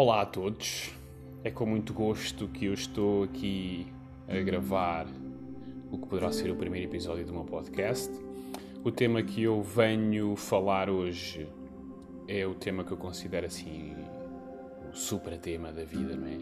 Olá 0.00 0.22
a 0.22 0.26
todos, 0.26 0.92
é 1.42 1.50
com 1.50 1.66
muito 1.66 1.92
gosto 1.92 2.46
que 2.46 2.66
eu 2.66 2.72
estou 2.72 3.24
aqui 3.24 3.84
a 4.28 4.38
gravar 4.38 5.08
o 5.90 5.98
que 5.98 6.06
poderá 6.06 6.30
ser 6.30 6.52
o 6.52 6.54
primeiro 6.54 6.88
episódio 6.88 7.26
do 7.26 7.32
meu 7.32 7.42
podcast. 7.42 8.08
O 8.84 8.92
tema 8.92 9.24
que 9.24 9.42
eu 9.42 9.60
venho 9.60 10.36
falar 10.36 10.88
hoje 10.88 11.48
é 12.28 12.46
o 12.46 12.54
tema 12.54 12.84
que 12.84 12.92
eu 12.92 12.96
considero 12.96 13.46
assim 13.46 13.96
o 14.88 14.96
super 14.96 15.36
tema 15.36 15.72
da 15.72 15.82
vida, 15.82 16.14
não 16.14 16.28
é? 16.28 16.38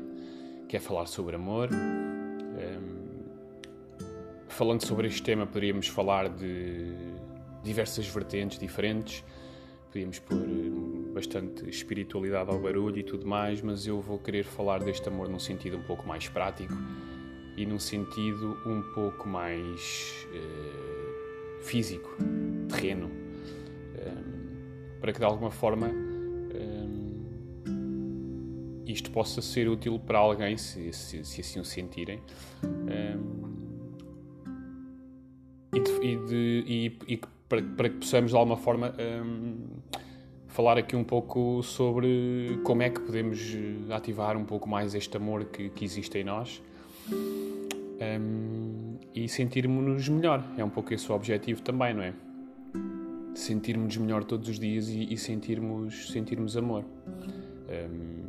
Que 0.68 0.76
é 0.76 0.78
falar 0.78 1.06
sobre 1.06 1.36
amor. 1.36 1.70
Um, 1.72 3.06
falando 4.48 4.84
sobre 4.84 5.08
este 5.08 5.22
tema, 5.22 5.46
poderíamos 5.46 5.88
falar 5.88 6.28
de 6.28 6.92
diversas 7.64 8.06
vertentes 8.06 8.58
diferentes 8.58 9.24
podíamos 9.96 10.18
pôr 10.18 10.36
eh, 10.36 10.95
bastante 11.16 11.66
espiritualidade 11.70 12.50
ao 12.50 12.58
barulho 12.58 12.98
e 12.98 13.02
tudo 13.02 13.26
mais, 13.26 13.62
mas 13.62 13.86
eu 13.86 14.02
vou 14.02 14.18
querer 14.18 14.44
falar 14.44 14.84
deste 14.84 15.08
amor 15.08 15.30
num 15.30 15.38
sentido 15.38 15.78
um 15.78 15.82
pouco 15.82 16.06
mais 16.06 16.28
prático 16.28 16.74
e 17.56 17.64
num 17.64 17.78
sentido 17.78 18.54
um 18.66 18.82
pouco 18.94 19.26
mais 19.26 20.28
uh, 20.28 21.62
físico, 21.64 22.14
terreno, 22.68 23.06
um, 23.06 25.00
para 25.00 25.10
que 25.10 25.18
de 25.18 25.24
alguma 25.24 25.50
forma 25.50 25.86
um, 25.88 27.24
isto 28.84 29.10
possa 29.10 29.40
ser 29.40 29.70
útil 29.70 29.98
para 29.98 30.18
alguém, 30.18 30.58
se, 30.58 30.92
se, 30.92 31.24
se 31.24 31.40
assim 31.40 31.58
o 31.60 31.64
sentirem. 31.64 32.20
Um, 32.62 33.46
e, 35.72 35.80
de, 35.80 35.92
e, 35.92 36.16
de, 36.26 36.64
e, 36.66 36.98
e 37.14 37.20
para, 37.48 37.62
para 37.62 37.88
que 37.88 37.96
possamos 37.96 38.32
de 38.32 38.36
alguma 38.36 38.58
forma 38.58 38.94
falar 40.56 40.78
aqui 40.78 40.96
um 40.96 41.04
pouco 41.04 41.62
sobre 41.62 42.58
como 42.64 42.82
é 42.82 42.88
que 42.88 42.98
podemos 42.98 43.54
eh, 43.54 43.92
ativar 43.94 44.38
um 44.38 44.44
pouco 44.46 44.66
mais 44.66 44.94
este 44.94 45.14
amor 45.14 45.44
que, 45.44 45.68
que 45.68 45.84
existe 45.84 46.16
em 46.16 46.24
nós 46.24 46.62
um, 47.12 48.96
e 49.14 49.28
sentirmos-nos 49.28 50.08
melhor. 50.08 50.42
É 50.56 50.64
um 50.64 50.70
pouco 50.70 50.94
esse 50.94 51.12
o 51.12 51.14
objetivo 51.14 51.60
também, 51.60 51.92
não 51.92 52.02
é? 52.02 52.14
Sentirmos 53.34 53.98
melhor 53.98 54.24
todos 54.24 54.48
os 54.48 54.58
dias 54.58 54.88
e, 54.88 55.12
e 55.12 55.18
sentirmos, 55.18 56.10
sentirmos 56.10 56.56
amor. 56.56 56.86
Um, 57.68 58.24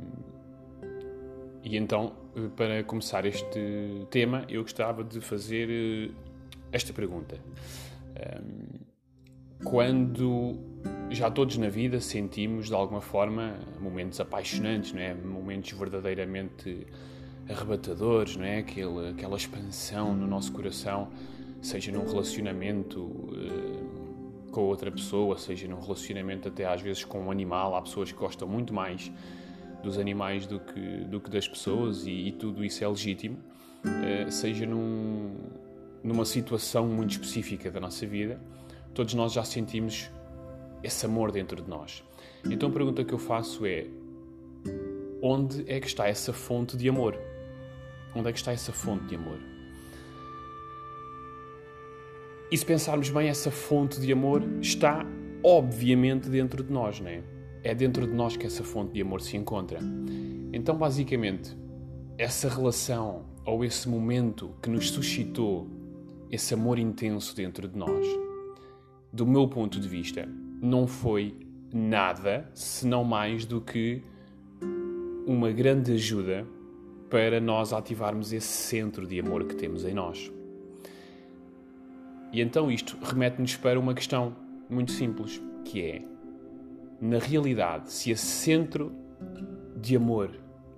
e 1.63 1.77
então, 1.77 2.11
eh, 2.35 2.49
para 2.57 2.83
começar 2.83 3.25
este 3.25 4.05
tema, 4.09 4.43
eu 4.49 4.63
gostava 4.63 5.01
de 5.01 5.21
fazer 5.21 5.69
eh, 5.69 6.11
esta 6.73 6.91
pergunta. 6.91 7.37
Um, 8.17 8.87
quando 9.63 10.55
já 11.09 11.31
todos 11.31 11.57
na 11.57 11.69
vida 11.69 11.99
sentimos 11.99 12.67
de 12.67 12.73
alguma 12.73 13.01
forma 13.01 13.55
momentos 13.79 14.19
apaixonantes, 14.19 14.93
não 14.93 15.01
é? 15.01 15.13
Momentos 15.13 15.71
verdadeiramente 15.71 16.85
arrebatadores, 17.49 18.35
não 18.35 18.45
é? 18.45 18.59
Aquela, 18.59 19.09
aquela 19.09 19.37
expansão 19.37 20.15
no 20.15 20.27
nosso 20.27 20.51
coração, 20.51 21.09
seja 21.61 21.91
num 21.91 22.05
relacionamento 22.05 23.01
uh, 23.01 24.51
com 24.51 24.61
outra 24.61 24.91
pessoa, 24.91 25.37
seja 25.37 25.67
num 25.67 25.79
relacionamento 25.79 26.47
até 26.47 26.65
às 26.65 26.81
vezes 26.81 27.03
com 27.03 27.19
um 27.19 27.31
animal. 27.31 27.75
Há 27.75 27.81
pessoas 27.81 28.11
que 28.11 28.17
gostam 28.17 28.47
muito 28.47 28.73
mais 28.73 29.11
dos 29.81 29.97
animais 29.97 30.45
do 30.45 30.59
que, 30.59 31.05
do 31.05 31.19
que 31.19 31.29
das 31.29 31.47
pessoas 31.47 32.05
e, 32.05 32.11
e 32.11 32.31
tudo 32.31 32.63
isso 32.63 32.83
é 32.83 32.87
legítimo. 32.87 33.37
Uh, 33.85 34.31
seja 34.31 34.65
num, 34.65 35.35
numa 36.03 36.25
situação 36.25 36.87
muito 36.87 37.11
específica 37.11 37.71
da 37.71 37.79
nossa 37.79 38.05
vida 38.05 38.39
todos 38.97 39.13
nós 39.13 39.31
já 39.31 39.43
sentimos 39.43 40.09
esse 40.83 41.05
amor 41.05 41.31
dentro 41.31 41.61
de 41.61 41.69
nós. 41.69 42.03
Então 42.49 42.69
a 42.69 42.71
pergunta 42.71 43.03
que 43.03 43.13
eu 43.13 43.17
faço 43.17 43.65
é: 43.65 43.87
onde 45.21 45.63
é 45.67 45.79
que 45.79 45.87
está 45.87 46.07
essa 46.07 46.33
fonte 46.33 46.77
de 46.77 46.87
amor? 46.89 47.17
Onde 48.15 48.29
é 48.29 48.31
que 48.31 48.39
está 48.39 48.51
essa 48.51 48.71
fonte 48.71 49.05
de 49.05 49.15
amor? 49.15 49.39
E 52.49 52.57
se 52.57 52.65
pensarmos 52.65 53.09
bem, 53.09 53.27
essa 53.27 53.51
fonte 53.51 53.99
de 53.99 54.11
amor 54.11 54.41
está 54.61 55.05
obviamente 55.43 56.29
dentro 56.29 56.63
de 56.63 56.71
nós, 56.71 56.99
não 56.99 57.09
é? 57.09 57.21
É 57.63 57.75
dentro 57.75 58.07
de 58.07 58.13
nós 58.13 58.37
que 58.37 58.45
essa 58.45 58.63
fonte 58.63 58.93
de 58.93 59.01
amor 59.01 59.21
se 59.21 59.35
encontra. 59.35 59.79
Então, 60.53 60.77
basicamente, 60.77 61.57
essa 62.17 62.47
relação 62.47 63.25
ou 63.45 63.65
esse 63.65 63.89
momento 63.89 64.51
que 64.61 64.69
nos 64.69 64.89
suscitou 64.89 65.67
esse 66.31 66.53
amor 66.53 66.79
intenso 66.79 67.35
dentro 67.35 67.67
de 67.67 67.77
nós 67.77 68.05
do 69.11 69.25
meu 69.25 69.47
ponto 69.47 69.79
de 69.79 69.87
vista, 69.87 70.27
não 70.61 70.87
foi 70.87 71.35
nada, 71.73 72.49
senão 72.53 73.03
mais 73.03 73.45
do 73.45 73.61
que 73.61 74.01
uma 75.25 75.51
grande 75.51 75.93
ajuda 75.93 76.47
para 77.09 77.39
nós 77.39 77.73
ativarmos 77.73 78.33
esse 78.33 78.47
centro 78.47 79.05
de 79.05 79.19
amor 79.19 79.45
que 79.45 79.55
temos 79.55 79.85
em 79.85 79.93
nós. 79.93 80.31
E 82.31 82.41
então 82.41 82.69
isto 82.71 82.97
remete-nos 83.01 83.55
para 83.55 83.79
uma 83.79 83.93
questão 83.93 84.35
muito 84.69 84.91
simples, 84.91 85.41
que 85.63 85.81
é, 85.81 86.01
na 86.99 87.19
realidade, 87.19 87.91
se 87.91 88.11
esse 88.11 88.25
centro 88.25 88.91
de 89.75 89.95
amor 89.95 90.31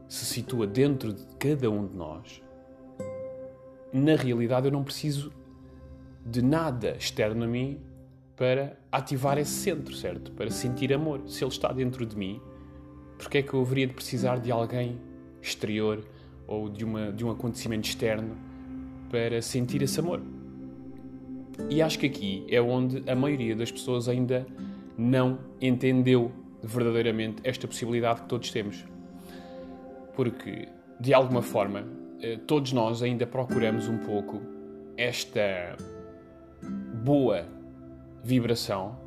se 0.08 0.26
situa 0.26 0.68
dentro 0.68 1.14
de 1.14 1.26
cada 1.38 1.70
um 1.70 1.88
de 1.88 1.96
nós, 1.96 2.44
na 3.92 4.16
realidade 4.16 4.68
eu 4.68 4.72
não 4.72 4.84
preciso 4.84 5.32
de 6.26 6.42
nada 6.42 6.96
externo 6.98 7.46
a 7.46 7.48
mim 7.48 7.80
para 8.40 8.80
ativar 8.90 9.38
esse 9.38 9.52
centro, 9.52 9.94
certo? 9.94 10.32
Para 10.32 10.50
sentir 10.50 10.94
amor. 10.94 11.24
Se 11.28 11.44
ele 11.44 11.52
está 11.52 11.74
dentro 11.74 12.06
de 12.06 12.18
mim, 12.18 12.40
porque 13.18 13.40
é 13.40 13.42
que 13.42 13.54
eu 13.54 13.60
haveria 13.60 13.86
de 13.86 13.94
precisar 13.94 14.40
de 14.40 14.50
alguém 14.50 14.98
exterior 15.42 16.06
ou 16.48 16.70
de, 16.70 16.86
uma, 16.86 17.12
de 17.12 17.26
um 17.26 17.32
acontecimento 17.32 17.90
externo 17.90 18.38
para 19.10 19.42
sentir 19.42 19.82
esse 19.82 20.00
amor? 20.00 20.22
E 21.70 21.82
acho 21.82 22.00
que 22.00 22.06
aqui 22.06 22.46
é 22.50 22.62
onde 22.62 23.04
a 23.12 23.14
maioria 23.14 23.58
das 23.58 23.70
pessoas 23.70 24.08
ainda 24.08 24.48
não 24.98 25.40
entendeu 25.60 26.32
verdadeiramente 26.64 27.42
esta 27.44 27.68
possibilidade 27.68 28.22
que 28.22 28.30
todos 28.30 28.50
temos. 28.52 28.86
Porque, 30.16 30.70
de 30.98 31.14
alguma 31.14 31.42
forma, 31.42 31.86
eh, 32.22 32.38
todos 32.48 32.72
nós 32.72 33.04
ainda 33.04 33.28
procuramos 33.28 33.90
um 33.90 33.98
pouco 33.98 34.42
esta 34.96 35.76
boa 37.04 37.59
vibração 38.24 38.98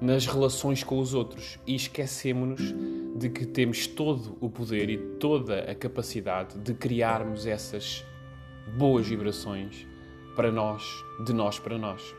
nas 0.00 0.26
relações 0.26 0.84
com 0.84 0.98
os 0.98 1.12
outros 1.12 1.58
e 1.66 1.74
esquecemos-nos 1.74 2.74
de 3.18 3.28
que 3.28 3.44
temos 3.44 3.86
todo 3.86 4.36
o 4.40 4.48
poder 4.48 4.88
e 4.88 4.96
toda 5.18 5.70
a 5.70 5.74
capacidade 5.74 6.56
de 6.58 6.72
criarmos 6.72 7.46
essas 7.46 8.04
boas 8.76 9.08
vibrações 9.08 9.86
para 10.36 10.52
nós, 10.52 10.84
de 11.24 11.32
nós 11.32 11.58
para 11.58 11.76
nós. 11.76 12.14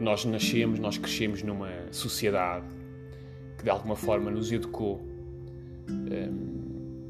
Nós 0.00 0.24
nascemos, 0.24 0.78
nós 0.78 0.96
crescemos 0.96 1.42
numa 1.42 1.70
sociedade 1.92 2.66
que 3.58 3.64
de 3.64 3.70
alguma 3.70 3.94
forma 3.94 4.30
nos 4.30 4.50
educou 4.50 5.00
um, 5.90 7.06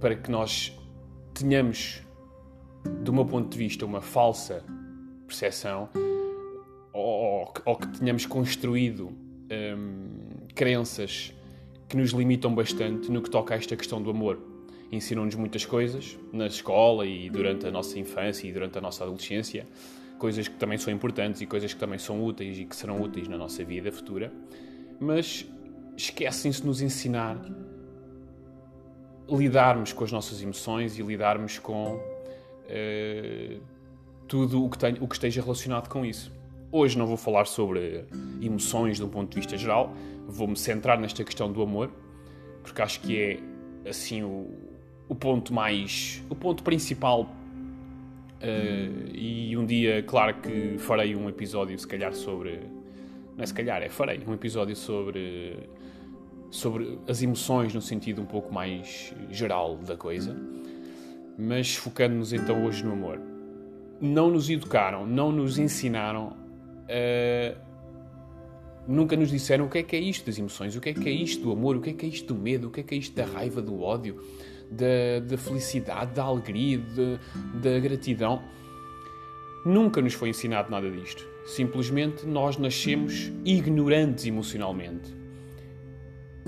para 0.00 0.16
que 0.16 0.30
nós 0.30 0.76
tenhamos, 1.34 2.02
do 3.04 3.12
meu 3.12 3.26
ponto 3.26 3.50
de 3.50 3.58
vista, 3.58 3.84
uma 3.84 4.00
falsa 4.00 4.64
percepção 5.26 5.90
ou, 6.92 7.52
ou 7.64 7.76
que 7.76 7.86
tenhamos 7.98 8.26
construído 8.26 9.06
hum, 9.08 10.46
crenças 10.54 11.32
que 11.88 11.96
nos 11.96 12.10
limitam 12.10 12.54
bastante 12.54 13.10
no 13.10 13.20
que 13.22 13.30
toca 13.30 13.54
a 13.54 13.56
esta 13.56 13.76
questão 13.76 14.00
do 14.02 14.10
amor. 14.10 14.38
Ensinam-nos 14.90 15.34
muitas 15.34 15.64
coisas 15.64 16.18
na 16.32 16.46
escola 16.46 17.06
e 17.06 17.30
durante 17.30 17.66
a 17.66 17.70
nossa 17.70 17.98
infância 17.98 18.46
e 18.46 18.52
durante 18.52 18.76
a 18.78 18.80
nossa 18.80 19.04
adolescência, 19.04 19.66
coisas 20.18 20.48
que 20.48 20.54
também 20.56 20.78
são 20.78 20.92
importantes 20.92 21.40
e 21.40 21.46
coisas 21.46 21.72
que 21.72 21.80
também 21.80 21.98
são 21.98 22.22
úteis 22.22 22.58
e 22.58 22.64
que 22.64 22.76
serão 22.76 23.00
úteis 23.00 23.26
na 23.26 23.36
nossa 23.36 23.64
vida 23.64 23.90
futura, 23.90 24.32
mas 25.00 25.46
esquecem-se 25.96 26.60
de 26.60 26.66
nos 26.66 26.80
ensinar 26.80 27.38
lidarmos 29.28 29.92
com 29.92 30.04
as 30.04 30.12
nossas 30.12 30.42
emoções 30.42 30.98
e 30.98 31.02
lidarmos 31.02 31.58
com 31.58 31.94
uh, 31.96 33.62
tudo 34.28 34.64
o 34.64 34.70
que, 34.70 34.78
tem, 34.78 34.96
o 35.00 35.08
que 35.08 35.14
esteja 35.14 35.42
relacionado 35.42 35.88
com 35.88 36.04
isso. 36.04 36.32
Hoje 36.74 36.96
não 36.96 37.06
vou 37.06 37.18
falar 37.18 37.44
sobre 37.44 38.06
emoções 38.40 38.96
de 38.96 39.04
um 39.04 39.08
ponto 39.08 39.28
de 39.28 39.36
vista 39.36 39.58
geral, 39.58 39.92
vou-me 40.26 40.56
centrar 40.56 40.98
nesta 40.98 41.22
questão 41.22 41.52
do 41.52 41.60
amor, 41.60 41.90
porque 42.62 42.80
acho 42.80 42.98
que 43.02 43.20
é 43.84 43.88
assim 43.90 44.22
o, 44.22 44.48
o 45.06 45.14
ponto 45.14 45.52
mais. 45.52 46.24
o 46.30 46.34
ponto 46.34 46.62
principal. 46.62 47.30
Uh, 48.40 49.14
e 49.14 49.54
um 49.54 49.66
dia, 49.66 50.02
claro 50.02 50.40
que 50.40 50.78
farei 50.78 51.14
um 51.14 51.28
episódio, 51.28 51.78
se 51.78 51.86
calhar, 51.86 52.14
sobre. 52.14 52.60
Não 53.36 53.44
é 53.44 53.46
se 53.46 53.52
calhar, 53.52 53.82
é 53.82 53.90
farei 53.90 54.22
um 54.26 54.32
episódio 54.32 54.74
sobre. 54.74 55.68
sobre 56.50 56.98
as 57.06 57.22
emoções 57.22 57.74
no 57.74 57.82
sentido 57.82 58.22
um 58.22 58.26
pouco 58.26 58.50
mais 58.52 59.14
geral 59.30 59.76
da 59.76 59.94
coisa. 59.94 60.34
Mas 61.38 61.76
focando-nos 61.76 62.32
então 62.32 62.64
hoje 62.64 62.82
no 62.82 62.92
amor. 62.92 63.20
Não 64.00 64.30
nos 64.30 64.48
educaram, 64.48 65.06
não 65.06 65.30
nos 65.30 65.58
ensinaram 65.58 66.41
Nunca 68.86 69.16
nos 69.16 69.30
disseram 69.30 69.66
o 69.66 69.68
que 69.68 69.78
é 69.78 69.82
que 69.82 69.94
é 69.94 70.00
isto 70.00 70.26
das 70.26 70.38
emoções, 70.38 70.74
o 70.74 70.80
que 70.80 70.88
é 70.88 70.94
que 70.94 71.08
é 71.08 71.12
isto 71.12 71.42
do 71.42 71.52
amor, 71.52 71.76
o 71.76 71.80
que 71.80 71.90
é 71.90 71.92
que 71.92 72.04
é 72.04 72.08
isto 72.08 72.34
do 72.34 72.40
medo, 72.40 72.68
o 72.68 72.70
que 72.70 72.80
é 72.80 72.82
que 72.82 72.94
é 72.94 72.98
isto 72.98 73.14
da 73.14 73.24
raiva, 73.24 73.62
do 73.62 73.80
ódio, 73.80 74.20
da, 74.70 75.20
da 75.24 75.38
felicidade, 75.38 76.14
da 76.14 76.24
alegria, 76.24 76.78
de, 76.78 77.18
da 77.60 77.78
gratidão. 77.78 78.42
Nunca 79.64 80.00
nos 80.02 80.14
foi 80.14 80.30
ensinado 80.30 80.70
nada 80.70 80.90
disto. 80.90 81.24
Simplesmente 81.46 82.26
nós 82.26 82.56
nascemos 82.56 83.30
ignorantes 83.44 84.26
emocionalmente. 84.26 85.14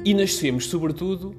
E 0.05 0.13
nascemos, 0.13 0.67
sobretudo, 0.67 1.37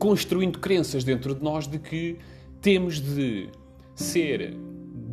construindo 0.00 0.58
crenças 0.58 1.04
dentro 1.04 1.34
de 1.34 1.42
nós 1.42 1.68
de 1.68 1.78
que 1.78 2.18
temos 2.60 3.00
de 3.00 3.48
ser 3.94 4.56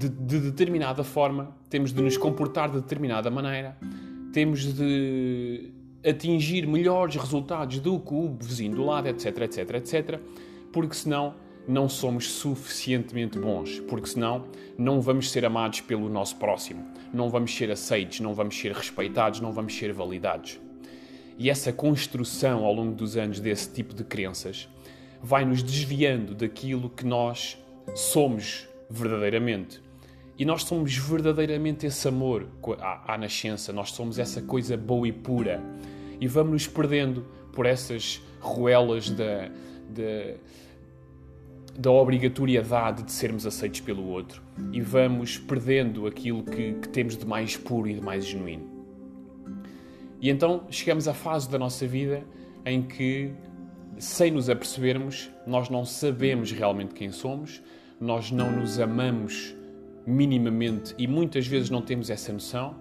de, 0.08 0.10
de 0.10 0.40
determinada 0.40 1.04
forma, 1.04 1.56
temos 1.70 1.94
de 1.94 2.02
nos 2.02 2.18
comportar 2.18 2.70
de 2.70 2.82
determinada 2.82 3.30
maneira, 3.30 3.78
temos 4.34 4.74
de 4.74 5.72
atingir 6.08 6.66
melhores 6.66 7.16
resultados 7.16 7.80
do 7.80 8.00
que 8.00 8.14
o 8.14 8.36
vizinho 8.40 8.76
do 8.76 8.86
lado, 8.86 9.08
etc, 9.08 9.38
etc, 9.42 9.70
etc, 9.76 10.20
porque 10.72 10.96
senão 10.96 11.36
não 11.68 11.88
somos 11.88 12.32
suficientemente 12.32 13.38
bons, 13.38 13.80
porque 13.82 14.08
senão 14.08 14.46
não 14.78 15.00
vamos 15.00 15.30
ser 15.30 15.46
amados 15.46 15.82
pelo 15.82 16.10
nosso 16.10 16.36
próximo, 16.38 16.84
não 17.14 17.30
vamos 17.30 17.56
ser 17.56 17.70
aceitos, 17.70 18.20
não 18.20 18.34
vamos 18.34 18.58
ser 18.58 18.72
respeitados, 18.72 19.40
não 19.40 19.52
vamos 19.52 19.76
ser 19.78 19.94
validados. 19.94 20.60
E 21.38 21.50
essa 21.50 21.72
construção 21.72 22.66
ao 22.66 22.74
longo 22.74 22.94
dos 22.94 23.16
anos 23.16 23.40
desse 23.40 23.72
tipo 23.72 23.94
de 23.94 24.04
crenças 24.04 24.68
vai 25.22 25.46
nos 25.46 25.62
desviando 25.62 26.34
daquilo 26.34 26.90
que 26.90 27.06
nós 27.06 27.58
somos 27.96 28.68
verdadeiramente. 28.90 29.82
E 30.42 30.46
nós 30.46 30.64
somos 30.64 30.98
verdadeiramente 30.98 31.86
esse 31.86 32.08
amor 32.08 32.48
à, 32.80 33.14
à 33.14 33.16
nascença, 33.16 33.72
nós 33.72 33.92
somos 33.92 34.18
essa 34.18 34.42
coisa 34.42 34.76
boa 34.76 35.08
e 35.08 35.12
pura. 35.12 35.64
E 36.20 36.28
vamos 36.28 36.52
nos 36.54 36.68
perdendo 36.68 37.24
por 37.54 37.68
essas 37.68 38.20
ruelas 38.40 39.12
da, 39.12 39.52
da, 39.88 40.34
da 41.78 41.92
obrigatoriedade 41.92 43.04
de 43.04 43.12
sermos 43.12 43.46
aceitos 43.46 43.82
pelo 43.82 44.04
outro. 44.08 44.42
E 44.74 44.82
vamos 44.82 45.38
perdendo 45.38 46.08
aquilo 46.08 46.42
que, 46.42 46.74
que 46.74 46.90
temos 46.90 47.16
de 47.16 47.26
mais 47.28 47.56
puro 47.56 47.88
e 47.88 47.94
de 47.94 48.02
mais 48.02 48.26
genuíno. 48.26 48.68
E 50.20 50.28
então 50.28 50.64
chegamos 50.72 51.08
à 51.08 51.14
fase 51.14 51.48
da 51.52 51.60
nossa 51.60 51.86
vida 51.86 52.24
em 52.66 52.82
que, 52.82 53.32
sem 54.00 54.32
nos 54.32 54.50
apercebermos, 54.50 55.30
nós 55.46 55.70
não 55.70 55.86
sabemos 55.86 56.52
realmente 56.52 56.96
quem 56.96 57.12
somos, 57.12 57.62
nós 58.00 58.32
não 58.32 58.52
nos 58.52 58.80
amamos 58.80 59.61
minimamente 60.06 60.94
e 60.98 61.08
muitas 61.08 61.46
vezes 61.48 61.70
não 61.70 61.82
temos 61.82 62.10
essa 62.10 62.32
noção 62.34 62.76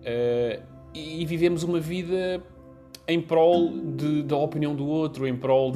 uh, 0.00 0.62
e 0.94 1.24
vivemos 1.26 1.62
uma 1.62 1.78
vida 1.78 2.42
em 3.06 3.20
prol 3.20 3.72
de, 3.78 4.22
da 4.22 4.36
opinião 4.36 4.74
do 4.74 4.86
outro, 4.86 5.26
em 5.26 5.36
prol 5.36 5.70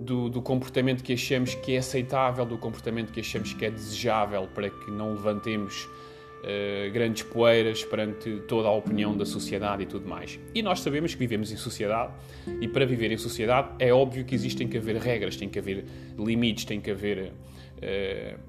do, 0.00 0.28
do, 0.28 0.42
comportamento 0.42 1.02
que 1.02 1.12
achamos 1.12 1.54
que 1.54 1.74
é 1.74 1.78
aceitável, 1.78 2.44
do 2.44 2.58
comportamento 2.58 3.12
que 3.12 3.20
achamos 3.20 3.52
que 3.52 3.64
é 3.64 3.70
desejável 3.70 4.48
para 4.54 4.70
que 4.70 4.90
não 4.90 5.12
levantemos 5.12 5.84
uh, 5.84 6.90
grandes 6.92 7.22
poeiras 7.22 7.84
perante 7.84 8.40
toda 8.48 8.68
a 8.68 8.72
opinião 8.72 9.16
da 9.16 9.26
sociedade 9.26 9.82
e 9.82 9.86
tudo 9.86 10.08
mais. 10.08 10.40
E 10.54 10.62
nós 10.62 10.80
sabemos 10.80 11.12
que 11.12 11.20
vivemos 11.20 11.52
em 11.52 11.56
sociedade 11.56 12.12
e 12.60 12.66
para 12.66 12.84
viver 12.84 13.12
em 13.12 13.18
sociedade 13.18 13.68
é 13.78 13.92
óbvio 13.92 14.24
que 14.24 14.34
existem 14.34 14.66
que 14.66 14.78
haver 14.78 14.96
regras, 14.96 15.36
tem 15.36 15.48
que 15.48 15.58
haver 15.58 15.84
limites, 16.18 16.64
tem 16.64 16.80
que 16.80 16.90
haver 16.90 17.32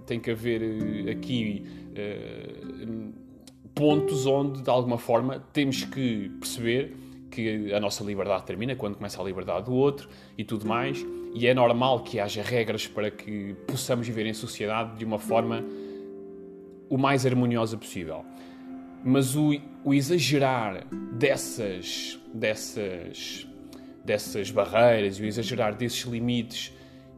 tem 0.06 0.20
que 0.20 0.32
haver 0.32 0.62
eh, 0.62 1.12
aqui 1.12 1.66
uh, 1.92 3.14
pontos 3.74 4.26
onde, 4.26 4.62
de 4.62 4.70
alguma 4.70 4.98
forma, 4.98 5.40
temos 5.54 5.84
que 5.84 6.30
perceber 6.40 6.96
que 7.30 7.74
a 7.74 7.80
nossa 7.80 8.04
liberdade 8.04 8.46
termina 8.46 8.76
quando 8.76 8.98
começa 8.98 9.22
a 9.22 9.24
liberdade 9.24 9.66
do 9.66 9.74
outro 9.74 10.10
e 10.38 10.44
tudo 10.44 10.68
mais. 10.68 11.06
E 11.34 11.48
é 11.48 11.54
normal 11.54 12.02
que 12.02 12.20
haja 12.20 12.44
regras 12.44 12.88
para 12.88 13.10
que 13.10 13.56
possamos 13.66 14.06
viver 14.06 14.26
em 14.26 14.34
sociedade 14.34 14.98
de 14.98 15.06
uma 15.06 15.18
forma 15.18 15.64
o 16.90 16.98
mais 16.98 17.26
harmoniosa 17.26 17.78
possível. 17.78 18.26
Mas 19.04 19.36
o, 19.36 19.52
o 19.84 19.94
exagerar 19.94 20.86
dessas, 21.14 22.20
dessas, 22.34 23.48
dessas 24.04 24.52
barreiras 24.52 25.18
o 25.18 25.24
exagerar 25.24 25.74
desses 25.74 26.02
limites 26.02 26.74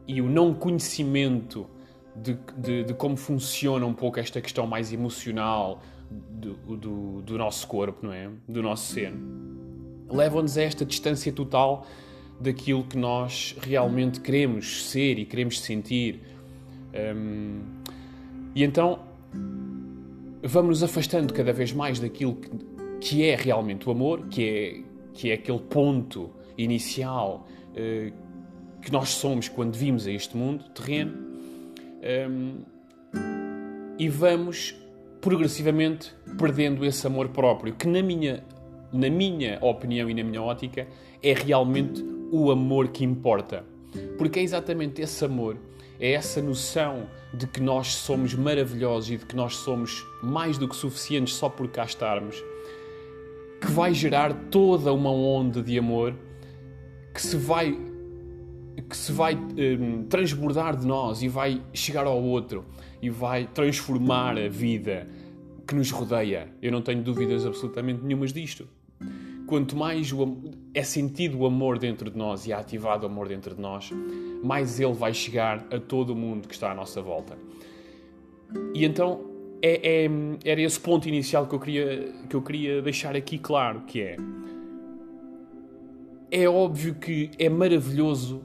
e 0.06 0.22
o 0.22 0.30
não 0.30 0.54
conhecimento 0.54 1.68
de, 2.14 2.38
de, 2.56 2.84
de, 2.84 2.94
como 2.94 3.16
funciona 3.16 3.84
um 3.84 3.94
pouco 3.94 4.20
esta 4.20 4.40
questão 4.40 4.66
mais 4.66 4.92
emocional 4.92 5.82
do, 6.10 6.54
do, 6.76 7.22
do 7.22 7.38
nosso 7.38 7.66
corpo, 7.66 8.06
não 8.06 8.12
é? 8.12 8.30
Do 8.48 8.62
nosso 8.62 8.92
ser. 8.92 9.12
Levam-nos 10.08 10.56
a 10.56 10.62
esta 10.62 10.84
distância 10.84 11.32
total 11.32 11.86
daquilo 12.40 12.84
que 12.84 12.96
nós 12.96 13.56
realmente 13.60 14.20
queremos 14.20 14.90
ser 14.90 15.18
e 15.18 15.24
queremos 15.24 15.60
sentir. 15.60 16.20
Um, 17.16 17.60
e 18.54 18.62
então 18.62 19.00
vamos 20.42 20.80
nos 20.80 20.82
afastando 20.82 21.32
cada 21.32 21.52
vez 21.52 21.72
mais 21.72 21.98
daquilo 21.98 22.36
que, 22.36 22.50
que 23.00 23.24
é 23.24 23.34
realmente 23.34 23.88
o 23.88 23.92
amor, 23.92 24.26
que 24.28 24.44
é, 24.48 24.82
que 25.12 25.30
é 25.30 25.34
aquele 25.34 25.60
ponto 25.60 26.30
inicial 26.56 27.48
uh, 27.70 28.12
que 28.80 28.92
nós 28.92 29.08
somos 29.08 29.48
quando 29.48 29.74
vimos 29.74 30.06
a 30.06 30.12
este 30.12 30.36
mundo 30.36 30.64
terreno 30.70 31.23
um, 32.04 32.62
e 33.98 34.08
vamos 34.08 34.74
progressivamente 35.20 36.14
perdendo 36.38 36.84
esse 36.84 37.06
amor 37.06 37.28
próprio, 37.28 37.74
que 37.74 37.86
na 37.86 38.02
minha, 38.02 38.44
na 38.92 39.08
minha 39.08 39.58
opinião 39.62 40.10
e 40.10 40.14
na 40.14 40.22
minha 40.22 40.42
ótica 40.42 40.86
é 41.22 41.32
realmente 41.32 42.04
o 42.30 42.50
amor 42.50 42.88
que 42.88 43.04
importa. 43.04 43.64
Porque 44.18 44.40
é 44.40 44.42
exatamente 44.42 45.00
esse 45.00 45.24
amor, 45.24 45.56
é 45.98 46.12
essa 46.12 46.42
noção 46.42 47.06
de 47.32 47.46
que 47.46 47.60
nós 47.60 47.94
somos 47.94 48.34
maravilhosos 48.34 49.10
e 49.10 49.16
de 49.16 49.24
que 49.24 49.36
nós 49.36 49.56
somos 49.56 50.04
mais 50.22 50.58
do 50.58 50.68
que 50.68 50.76
suficientes 50.76 51.34
só 51.34 51.48
por 51.48 51.68
cá 51.68 51.84
estarmos, 51.84 52.36
que 53.60 53.70
vai 53.70 53.94
gerar 53.94 54.34
toda 54.50 54.92
uma 54.92 55.10
onda 55.10 55.62
de 55.62 55.78
amor 55.78 56.14
que 57.14 57.22
se 57.22 57.36
vai 57.36 57.78
que 58.82 58.96
se 58.96 59.12
vai 59.12 59.34
um, 59.34 60.04
transbordar 60.04 60.76
de 60.76 60.86
nós 60.86 61.22
e 61.22 61.28
vai 61.28 61.62
chegar 61.72 62.06
ao 62.06 62.22
outro 62.22 62.64
e 63.00 63.10
vai 63.10 63.46
transformar 63.46 64.36
a 64.38 64.48
vida 64.48 65.08
que 65.66 65.74
nos 65.74 65.90
rodeia. 65.90 66.48
Eu 66.60 66.72
não 66.72 66.82
tenho 66.82 67.02
dúvidas 67.02 67.46
absolutamente 67.46 68.02
nenhumas 68.02 68.32
disto. 68.32 68.68
Quanto 69.46 69.76
mais 69.76 70.12
o, 70.12 70.38
é 70.72 70.82
sentido 70.82 71.38
o 71.38 71.46
amor 71.46 71.78
dentro 71.78 72.10
de 72.10 72.16
nós 72.16 72.46
e 72.46 72.52
é 72.52 72.54
ativado 72.54 73.04
o 73.04 73.06
amor 73.06 73.28
dentro 73.28 73.54
de 73.54 73.60
nós, 73.60 73.90
mais 74.42 74.80
ele 74.80 74.94
vai 74.94 75.12
chegar 75.12 75.66
a 75.70 75.78
todo 75.78 76.10
o 76.10 76.16
mundo 76.16 76.48
que 76.48 76.54
está 76.54 76.72
à 76.72 76.74
nossa 76.74 77.00
volta. 77.02 77.36
E 78.74 78.84
então 78.84 79.20
é, 79.62 80.04
é, 80.04 80.10
era 80.44 80.60
esse 80.60 80.80
ponto 80.80 81.08
inicial 81.08 81.46
que 81.46 81.54
eu, 81.54 81.60
queria, 81.60 82.12
que 82.28 82.36
eu 82.36 82.42
queria 82.42 82.82
deixar 82.82 83.14
aqui 83.14 83.38
claro, 83.38 83.82
que 83.82 84.00
é 84.00 84.16
é 86.34 86.48
óbvio 86.48 86.96
que 86.96 87.30
é 87.38 87.48
maravilhoso 87.48 88.42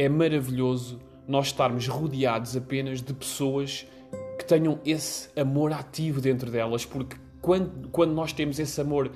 é 0.00 0.08
maravilhoso 0.08 0.98
nós 1.28 1.48
estarmos 1.48 1.86
rodeados 1.86 2.56
apenas 2.56 3.02
de 3.02 3.12
pessoas 3.12 3.86
que 4.38 4.44
tenham 4.46 4.80
esse 4.82 5.28
amor 5.38 5.74
ativo 5.74 6.22
dentro 6.22 6.50
delas, 6.50 6.86
porque 6.86 7.18
quando, 7.42 7.86
quando 7.90 8.14
nós 8.14 8.32
temos 8.32 8.58
esse 8.58 8.80
amor 8.80 9.10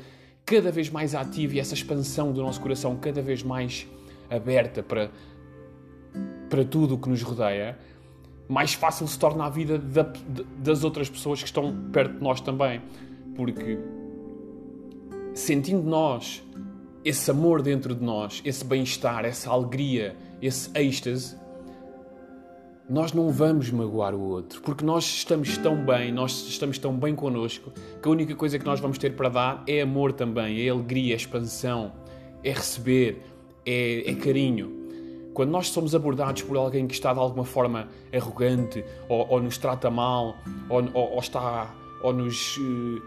cada 0.44 0.70
vez 0.70 0.90
mais 0.90 1.14
ativo 1.14 1.54
e 1.54 1.58
essa 1.58 1.72
expansão 1.72 2.32
do 2.32 2.42
nosso 2.42 2.60
coração 2.60 2.96
cada 2.96 3.22
vez 3.22 3.42
mais 3.42 3.88
aberta 4.28 4.82
para, 4.82 5.10
para 6.50 6.62
tudo 6.66 6.96
o 6.96 6.98
que 6.98 7.08
nos 7.08 7.22
rodeia, 7.22 7.78
mais 8.46 8.74
fácil 8.74 9.08
se 9.08 9.18
torna 9.18 9.46
a 9.46 9.48
vida 9.48 9.78
da, 9.78 10.12
das 10.58 10.84
outras 10.84 11.08
pessoas 11.08 11.40
que 11.40 11.46
estão 11.46 11.74
perto 11.92 12.18
de 12.18 12.22
nós 12.22 12.42
também. 12.42 12.82
Porque 13.34 13.78
sentindo 15.32 15.82
nós 15.82 16.42
esse 17.04 17.30
amor 17.30 17.60
dentro 17.60 17.94
de 17.94 18.02
nós, 18.02 18.40
esse 18.44 18.64
bem-estar, 18.64 19.24
essa 19.24 19.50
alegria, 19.50 20.16
esse 20.40 20.70
êxtase, 20.74 21.36
nós 22.88 23.12
não 23.12 23.30
vamos 23.30 23.70
magoar 23.70 24.14
o 24.14 24.20
outro, 24.20 24.60
porque 24.62 24.84
nós 24.84 25.04
estamos 25.04 25.56
tão 25.58 25.76
bem, 25.84 26.12
nós 26.12 26.46
estamos 26.48 26.78
tão 26.78 26.94
bem 26.94 27.14
connosco, 27.14 27.72
que 28.02 28.08
a 28.08 28.10
única 28.10 28.34
coisa 28.34 28.58
que 28.58 28.64
nós 28.64 28.80
vamos 28.80 28.98
ter 28.98 29.14
para 29.14 29.28
dar 29.28 29.64
é 29.66 29.82
amor 29.82 30.12
também, 30.12 30.66
é 30.66 30.68
alegria, 30.68 31.14
é 31.14 31.16
expansão, 31.16 31.92
é 32.42 32.50
receber, 32.50 33.22
é, 33.64 34.10
é 34.10 34.14
carinho. 34.14 34.84
Quando 35.32 35.50
nós 35.50 35.68
somos 35.68 35.94
abordados 35.94 36.42
por 36.42 36.56
alguém 36.56 36.86
que 36.86 36.94
está 36.94 37.12
de 37.12 37.18
alguma 37.18 37.44
forma 37.44 37.88
arrogante, 38.14 38.84
ou, 39.08 39.26
ou 39.28 39.42
nos 39.42 39.58
trata 39.58 39.90
mal, 39.90 40.36
ou, 40.68 40.84
ou, 40.92 41.12
ou 41.12 41.18
está, 41.18 41.74
ou 42.02 42.12
nos 42.12 42.56
uh, 42.58 43.02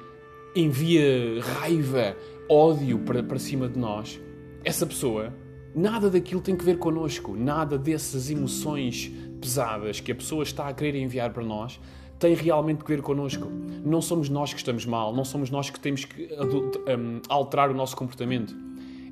envia 0.60 1.42
raiva, 1.42 2.16
ódio 2.50 3.00
para, 3.00 3.22
para 3.22 3.40
cima 3.40 3.68
de 3.68 3.78
nós, 3.78 4.20
essa 4.64 4.86
pessoa, 4.86 5.34
nada 5.76 6.10
daquilo 6.10 6.42
tem 6.42 6.56
que 6.56 6.64
ver 6.64 6.78
connosco, 6.78 7.36
nada 7.36 7.78
dessas 7.78 8.30
emoções 8.30 9.12
pesadas 9.40 10.00
que 10.00 10.12
a 10.12 10.16
pessoa 10.16 10.44
está 10.44 10.68
a 10.68 10.74
querer 10.74 10.96
enviar 10.96 11.32
para 11.32 11.44
nós 11.44 11.80
tem 12.20 12.34
realmente 12.34 12.84
que 12.84 12.90
ver 12.90 13.02
connosco. 13.02 13.48
Não 13.86 14.02
somos 14.02 14.30
nós 14.30 14.52
que 14.52 14.60
estamos 14.60 14.86
mal, 14.86 15.16
não 15.16 15.24
somos 15.24 15.50
nós 15.50 15.70
que 15.70 15.80
temos 15.80 16.06
que 16.06 16.30
um, 16.34 17.22
alterar 17.30 17.70
o 17.70 17.74
nosso 17.74 17.96
comportamento. 17.96 18.56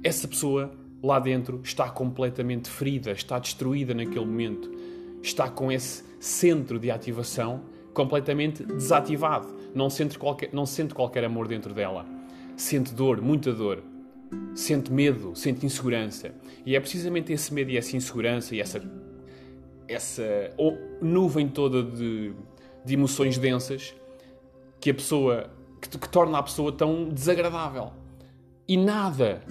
Essa 0.04 0.28
pessoa 0.28 0.72
lá 1.04 1.20
dentro 1.20 1.62
está 1.64 1.90
completamente 1.90 2.70
ferida, 2.70 3.12
está 3.12 3.38
destruída 3.38 3.94
naquele 3.94 4.26
momento, 4.26 4.72
está 5.22 5.50
com 5.50 5.72
esse 5.72 6.04
centro 6.20 6.80
de 6.80 6.90
ativação 6.90 7.62
completamente 7.96 8.64
desativado, 8.64 9.48
não 9.74 9.90
sente 9.90 10.20
qualquer, 10.20 10.50
não 10.54 10.66
sente 10.66 10.94
qualquer 10.94 11.24
amor 11.24 11.48
dentro 11.48 11.74
dela, 11.74 12.06
sente 12.56 12.94
dor, 12.94 13.22
muita 13.22 13.52
dor, 13.52 13.82
sente 14.54 14.92
medo, 14.92 15.36
sente 15.36 15.66
insegurança. 15.66 16.36
E 16.64 16.76
é 16.76 16.80
precisamente 16.80 17.34
esse 17.34 17.52
medo 17.52 17.72
e 17.72 17.78
essa 17.78 17.96
insegurança 17.96 18.54
e 18.54 18.60
essa, 18.60 18.84
essa 19.88 20.24
nuvem 21.02 21.48
toda 21.48 21.82
de, 21.82 22.34
de 22.84 22.94
emoções 22.94 23.38
densas 23.38 23.96
que 24.80 24.92
a 24.92 24.94
pessoa 24.94 25.50
que, 25.82 25.98
que 25.98 26.10
torna 26.10 26.38
a 26.38 26.44
pessoa 26.44 26.72
tão 26.72 27.10
desagradável. 27.10 27.92
E 28.68 28.78
nada, 28.78 29.42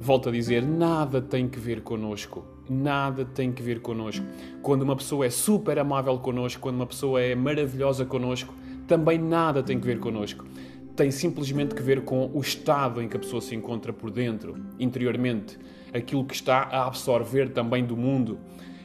volto 0.00 0.28
a 0.28 0.32
dizer, 0.32 0.62
nada 0.62 1.20
tem 1.20 1.48
que 1.48 1.58
ver 1.58 1.82
connosco. 1.82 2.44
Nada 2.72 3.24
tem 3.24 3.50
que 3.50 3.60
ver 3.64 3.80
connosco. 3.80 4.24
Quando 4.62 4.82
uma 4.82 4.94
pessoa 4.94 5.26
é 5.26 5.30
super 5.30 5.76
amável 5.76 6.16
connosco, 6.20 6.62
quando 6.62 6.76
uma 6.76 6.86
pessoa 6.86 7.20
é 7.20 7.34
maravilhosa 7.34 8.06
connosco, 8.06 8.54
também 8.86 9.18
nada 9.18 9.60
tem 9.60 9.80
que 9.80 9.84
ver 9.84 9.98
connosco. 9.98 10.46
Tem 10.94 11.10
simplesmente 11.10 11.74
que 11.74 11.82
ver 11.82 12.02
com 12.02 12.30
o 12.32 12.40
estado 12.40 13.02
em 13.02 13.08
que 13.08 13.16
a 13.16 13.20
pessoa 13.20 13.40
se 13.40 13.56
encontra 13.56 13.92
por 13.92 14.08
dentro, 14.08 14.54
interiormente, 14.78 15.58
aquilo 15.92 16.24
que 16.24 16.34
está 16.34 16.68
a 16.70 16.86
absorver 16.86 17.48
também 17.48 17.84
do 17.84 17.96
mundo 17.96 18.38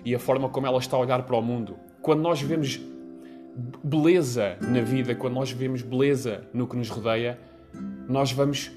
e 0.03 0.15
a 0.15 0.19
forma 0.19 0.49
como 0.49 0.65
ela 0.65 0.79
está 0.79 0.97
a 0.97 0.99
olhar 1.01 1.21
para 1.21 1.35
o 1.35 1.41
mundo. 1.41 1.75
Quando 2.01 2.21
nós 2.21 2.41
vemos 2.41 2.81
beleza 3.83 4.57
na 4.61 4.81
vida, 4.81 5.13
quando 5.13 5.35
nós 5.35 5.51
vemos 5.51 5.83
beleza 5.83 6.47
no 6.51 6.67
que 6.67 6.75
nos 6.75 6.89
rodeia, 6.89 7.39
nós 8.09 8.31
vamos 8.31 8.71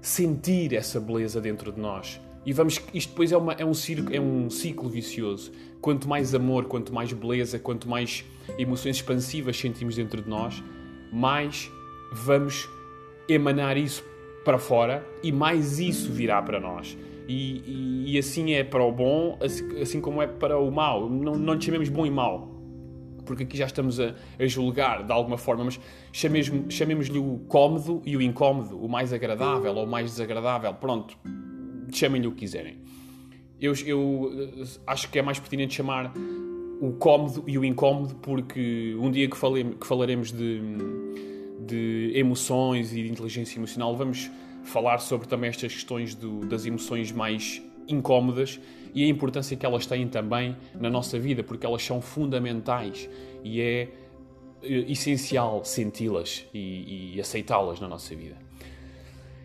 sentir 0.00 0.72
essa 0.72 1.00
beleza 1.00 1.40
dentro 1.40 1.72
de 1.72 1.80
nós. 1.80 2.20
E 2.44 2.52
vamos, 2.52 2.80
isto 2.92 3.10
depois 3.10 3.30
é, 3.30 3.36
uma, 3.36 3.52
é, 3.52 3.64
um 3.64 3.74
ciclo, 3.74 4.14
é 4.14 4.20
um 4.20 4.50
ciclo 4.50 4.88
vicioso. 4.88 5.52
Quanto 5.80 6.08
mais 6.08 6.34
amor, 6.34 6.64
quanto 6.64 6.92
mais 6.92 7.12
beleza, 7.12 7.58
quanto 7.58 7.88
mais 7.88 8.24
emoções 8.58 8.96
expansivas 8.96 9.56
sentimos 9.56 9.96
dentro 9.96 10.22
de 10.22 10.28
nós, 10.28 10.62
mais 11.12 11.70
vamos 12.12 12.68
emanar 13.28 13.76
isso 13.76 14.04
para 14.44 14.58
fora 14.58 15.06
e 15.22 15.30
mais 15.30 15.78
isso 15.78 16.10
virá 16.10 16.42
para 16.42 16.58
nós. 16.58 16.96
E, 17.28 17.62
e, 17.64 18.12
e 18.12 18.18
assim 18.18 18.52
é 18.52 18.64
para 18.64 18.82
o 18.82 18.90
bom, 18.90 19.38
assim, 19.40 19.80
assim, 19.80 20.00
como 20.00 20.20
é 20.20 20.26
para 20.26 20.58
o 20.58 20.70
mal. 20.70 21.08
Não, 21.08 21.34
não 21.34 21.54
lhe 21.54 21.62
chamemos 21.62 21.88
bom 21.88 22.04
e 22.04 22.10
mau, 22.10 22.60
porque 23.24 23.44
aqui 23.44 23.56
já 23.56 23.66
estamos 23.66 24.00
a, 24.00 24.14
a 24.38 24.46
julgar 24.46 25.04
de 25.04 25.12
alguma 25.12 25.38
forma, 25.38 25.64
mas 25.64 25.80
chamemos-lhe 26.12 27.18
o 27.18 27.38
cómodo 27.48 28.02
e 28.04 28.16
o 28.16 28.22
incómodo, 28.22 28.76
o 28.78 28.88
mais 28.88 29.12
agradável 29.12 29.74
ou 29.74 29.84
o 29.84 29.86
mais 29.86 30.10
desagradável. 30.10 30.74
Pronto, 30.74 31.16
chamem-lhe 31.98 32.26
o 32.26 32.32
que 32.32 32.38
quiserem. 32.38 32.78
Eu, 33.60 33.74
eu, 33.86 34.32
acho 34.86 35.08
que 35.10 35.18
é 35.18 35.22
mais 35.22 35.38
pertinente 35.38 35.74
chamar 35.74 36.12
o 36.80 36.92
cómodo 36.92 37.44
e 37.46 37.56
o 37.56 37.64
incómodo, 37.64 38.16
porque 38.16 38.96
um 38.98 39.10
dia 39.10 39.28
que, 39.28 39.36
falem, 39.36 39.72
que 39.72 39.86
falaremos 39.86 40.32
de, 40.32 40.60
de 41.64 42.10
emoções 42.14 42.92
e 42.92 43.04
de 43.04 43.08
inteligência 43.08 43.58
emocional, 43.58 43.96
vamos 43.96 44.30
falar 44.64 44.98
sobre 44.98 45.28
também 45.28 45.48
estas 45.48 45.72
questões 45.72 46.14
do, 46.14 46.40
das 46.46 46.66
emoções 46.66 47.12
mais 47.12 47.62
incómodas 47.86 48.60
e 48.94 49.04
a 49.04 49.08
importância 49.08 49.56
que 49.56 49.64
elas 49.64 49.86
têm 49.86 50.08
também 50.08 50.56
na 50.78 50.90
nossa 50.90 51.18
vida, 51.18 51.42
porque 51.42 51.64
elas 51.64 51.82
são 51.82 52.00
fundamentais 52.00 53.08
e 53.44 53.60
é 53.60 53.88
eh, 54.62 54.84
essencial 54.88 55.64
senti-las 55.64 56.46
e, 56.52 57.14
e 57.14 57.20
aceitá-las 57.20 57.80
na 57.80 57.88
nossa 57.88 58.14
vida. 58.14 58.36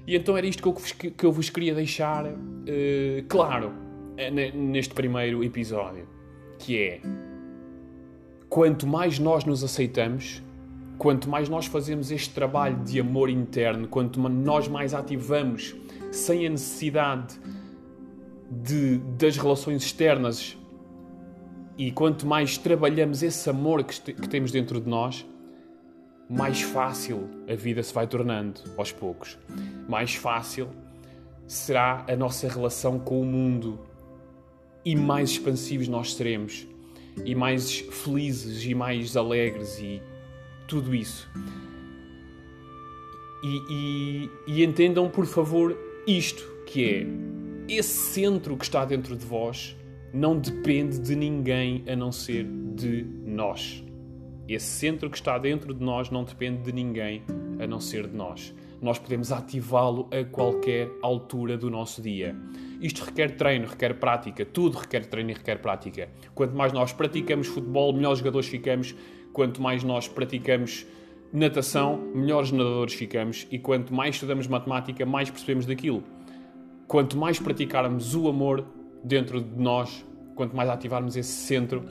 E 0.08 0.16
então 0.16 0.38
era 0.38 0.48
isto 0.48 0.64
que 0.64 0.70
eu 0.70 0.74
vos, 0.74 0.92
que 0.94 1.24
eu 1.24 1.32
vos 1.34 1.50
queria 1.50 1.76
deixar 1.76 2.26
uh, 2.26 2.38
claro 3.28 3.74
eh, 4.18 4.32
neste 4.52 4.94
primeiro 4.94 5.44
episódio, 5.44 6.08
que 6.58 6.82
é 6.82 7.02
quanto 8.48 8.88
mais 8.88 9.20
nós 9.20 9.44
nos 9.44 9.66
aceitamos, 9.66 10.42
quanto 10.98 11.30
mais 11.30 11.50
nós 11.50 11.66
fazemos 11.66 12.10
este 12.10 12.34
trabalho 12.34 12.78
de 12.84 13.02
amor 13.02 13.30
interno, 13.30 13.88
quanto 13.88 14.18
nós 14.20 14.70
mais 14.70 14.94
ativamos 14.94 15.76
sem 16.10 16.48
a 16.48 16.50
necessidade 16.50 17.36
de, 18.50 19.00
das 19.18 19.38
relações 19.38 19.84
externas 19.84 20.58
e 21.78 21.92
quanto 21.92 22.26
mais 22.26 22.58
trabalhamos 22.58 23.22
esse 23.22 23.50
amor 23.50 23.84
que, 23.84 24.14
que 24.14 24.30
temos 24.30 24.52
dentro 24.52 24.80
de 24.80 24.90
nós, 24.90 25.26
mais 26.30 26.62
fácil 26.62 27.30
a 27.50 27.56
vida 27.56 27.82
se 27.82 27.94
vai 27.94 28.08
tornando 28.08 28.62
aos 28.78 28.92
poucos. 28.92 29.38
Mais 29.88 30.16
fácil 30.16 30.70
será 31.48 32.06
a 32.08 32.16
nossa 32.16 32.48
relação 32.48 33.00
com 33.00 33.22
o 33.22 33.26
mundo 33.26 33.80
e 34.84 34.96
mais 34.96 35.32
expansivos 35.32 35.88
nós 35.88 36.14
seremos 36.14 36.68
e 37.26 37.34
mais 37.34 37.80
felizes 37.80 38.64
e 38.66 38.76
mais 38.76 39.16
alegres 39.16 39.80
e 39.80 40.02
tudo 40.68 40.94
isso. 40.94 41.30
E, 43.44 43.62
e, 43.70 44.30
e 44.48 44.64
entendam, 44.64 45.10
por 45.10 45.26
favor, 45.26 45.78
isto 46.06 46.44
que 46.66 46.84
é 46.84 47.08
esse 47.70 48.14
centro 48.14 48.58
que 48.58 48.66
está 48.66 48.86
dentro 48.86 49.16
de 49.16 49.26
vós 49.26 49.76
não 50.14 50.40
depende 50.40 51.00
de 51.00 51.16
ninguém 51.16 51.84
a 51.88 51.96
não 51.96 52.12
ser 52.12 52.46
de 52.46 53.06
nós. 53.26 53.84
Esse 54.48 54.66
centro 54.66 55.10
que 55.10 55.18
está 55.18 55.38
dentro 55.38 55.74
de 55.74 55.84
nós 55.84 56.10
não 56.10 56.24
depende 56.24 56.64
de 56.64 56.72
ninguém 56.72 57.24
a 57.60 57.68
não 57.68 57.80
ser 57.80 58.08
de 58.08 58.16
nós. 58.16 58.54
Nós 58.82 59.00
podemos 59.00 59.32
ativá-lo 59.32 60.08
a 60.12 60.24
qualquer 60.24 60.90
altura 61.02 61.58
do 61.58 61.70
nosso 61.70 62.02
dia. 62.02 62.36
Isto 62.80 63.04
requer 63.04 63.36
treino, 63.36 63.68
requer 63.68 63.96
prática, 63.96 64.46
tudo 64.46 64.78
requer 64.78 65.06
treino 65.06 65.32
e 65.32 65.34
requer 65.34 65.60
prática. 65.60 66.10
Quanto 66.36 66.56
mais 66.56 66.72
nós 66.72 66.94
praticamos 66.94 67.48
futebol, 67.48 67.92
melhores 67.92 68.20
jogadores 68.20 68.48
ficamos. 68.48 68.96
Quanto 69.34 69.62
mais 69.62 69.84
nós 69.84 70.08
praticamos 70.08 70.86
natação, 71.34 71.98
melhores 72.14 72.52
nadadores 72.52 72.94
ficamos. 72.94 73.48
E 73.52 73.58
quanto 73.58 73.94
mais 73.94 74.16
estudamos 74.16 74.48
matemática, 74.48 75.06
mais 75.06 75.30
percebemos 75.30 75.66
daquilo 75.66 76.04
quanto 76.88 77.18
mais 77.18 77.38
praticarmos 77.38 78.16
o 78.16 78.28
amor 78.28 78.66
dentro 79.04 79.42
de 79.42 79.62
nós, 79.62 80.06
quanto 80.36 80.56
mais 80.56 80.70
ativarmos 80.70 81.16
esse 81.18 81.32
centro, 81.32 81.84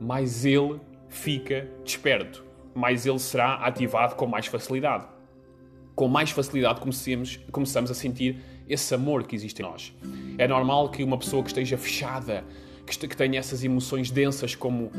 mais 0.00 0.44
ele 0.44 0.80
fica 1.14 1.70
desperto, 1.84 2.44
mais 2.74 3.06
ele 3.06 3.18
será 3.18 3.54
ativado 3.54 4.16
com 4.16 4.26
mais 4.26 4.46
facilidade. 4.46 5.06
Com 5.94 6.08
mais 6.08 6.30
facilidade 6.30 6.80
começamos, 6.80 7.38
começamos 7.52 7.90
a 7.90 7.94
sentir 7.94 8.40
esse 8.68 8.92
amor 8.94 9.22
que 9.22 9.36
existe 9.36 9.60
em 9.60 9.64
nós. 9.64 9.94
É 10.36 10.48
normal 10.48 10.90
que 10.90 11.04
uma 11.04 11.16
pessoa 11.16 11.42
que 11.42 11.50
esteja 11.50 11.78
fechada, 11.78 12.44
que, 12.84 13.06
que 13.06 13.16
tenha 13.16 13.38
essas 13.38 13.62
emoções 13.62 14.10
densas 14.10 14.56
como, 14.56 14.90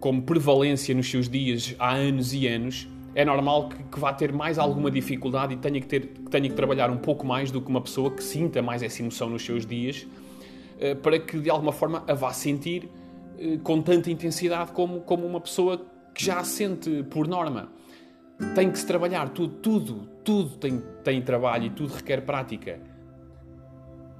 como 0.00 0.22
prevalência 0.22 0.94
nos 0.94 1.10
seus 1.10 1.28
dias 1.28 1.76
há 1.78 1.92
anos 1.92 2.32
e 2.32 2.46
anos, 2.46 2.88
é 3.14 3.24
normal 3.24 3.68
que, 3.68 3.82
que, 3.82 4.00
vá 4.00 4.12
ter 4.14 4.32
mais 4.32 4.58
alguma 4.58 4.90
dificuldade 4.90 5.54
e 5.54 5.56
tenha 5.58 5.80
que, 5.80 5.86
ter, 5.86 6.06
que 6.06 6.30
tenha 6.30 6.48
que 6.48 6.54
trabalhar 6.54 6.90
um 6.90 6.96
pouco 6.96 7.26
mais 7.26 7.50
do 7.50 7.60
que 7.60 7.68
uma 7.68 7.82
pessoa 7.82 8.10
que 8.10 8.24
sinta 8.24 8.62
mais 8.62 8.82
essa 8.82 9.02
emoção 9.02 9.28
nos 9.28 9.44
seus 9.44 9.66
dias, 9.66 10.06
uh, 10.76 10.96
para 10.96 11.18
que 11.18 11.38
de 11.38 11.50
alguma 11.50 11.72
forma 11.72 12.02
a 12.08 12.14
vá 12.14 12.32
sentir 12.32 12.88
com 13.62 13.80
tanta 13.82 14.10
intensidade 14.10 14.72
como, 14.72 15.00
como 15.00 15.26
uma 15.26 15.40
pessoa 15.40 15.84
que 16.14 16.24
já 16.24 16.40
a 16.40 16.44
sente 16.44 17.04
por 17.04 17.28
norma. 17.28 17.70
Tem 18.54 18.70
que 18.70 18.78
se 18.78 18.86
trabalhar, 18.86 19.30
tudo, 19.30 19.54
tudo, 19.54 20.08
tudo 20.24 20.56
tem, 20.56 20.82
tem 21.02 21.22
trabalho 21.22 21.66
e 21.66 21.70
tudo 21.70 21.94
requer 21.94 22.22
prática. 22.22 22.80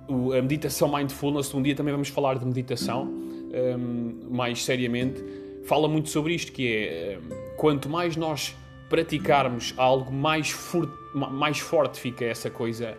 O, 0.09 0.33
a 0.33 0.43
meditação 0.43 0.91
mindfulness, 0.93 1.53
um 1.55 1.63
dia 1.63 1.75
também 1.75 1.93
vamos 1.93 2.09
falar 2.09 2.39
de 2.39 2.45
meditação 2.45 3.05
um, 3.05 3.51
ehm, 3.53 4.31
mais 4.31 4.65
seriamente, 4.65 5.23
fala 5.65 5.87
muito 5.87 6.09
sobre 6.09 6.35
isto, 6.35 6.51
que 6.51 6.67
é 6.67 7.19
um, 7.19 7.57
quanto 7.57 7.89
mais 7.89 8.17
nós 8.17 8.57
praticarmos 8.89 9.75
algo 9.77 10.13
mais, 10.13 10.51
for, 10.51 10.91
mais 11.15 11.59
forte 11.59 12.01
fica 12.01 12.25
essa 12.25 12.51
coisa, 12.51 12.97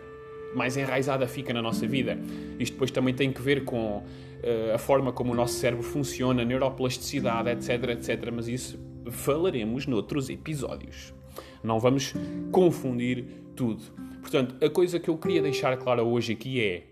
mais 0.54 0.76
enraizada 0.76 1.26
fica 1.26 1.52
na 1.52 1.62
nossa 1.62 1.86
vida. 1.86 2.18
Isto 2.58 2.74
depois 2.74 2.90
também 2.90 3.14
tem 3.14 3.32
que 3.32 3.40
ver 3.40 3.64
com 3.64 3.98
uh, 3.98 4.74
a 4.74 4.78
forma 4.78 5.12
como 5.12 5.32
o 5.32 5.34
nosso 5.34 5.54
cérebro 5.54 5.84
funciona, 5.84 6.44
neuroplasticidade, 6.44 7.50
etc, 7.50 7.90
etc. 7.90 8.30
Mas 8.34 8.48
isso 8.48 8.78
falaremos 9.10 9.86
noutros 9.86 10.28
episódios. 10.28 11.14
Não 11.62 11.78
vamos 11.78 12.14
confundir 12.50 13.24
tudo. 13.54 13.82
Portanto, 14.20 14.62
a 14.64 14.68
coisa 14.68 14.98
que 14.98 15.08
eu 15.08 15.16
queria 15.16 15.42
deixar 15.42 15.76
clara 15.76 16.02
hoje 16.02 16.32
aqui 16.32 16.60
é: 16.60 16.84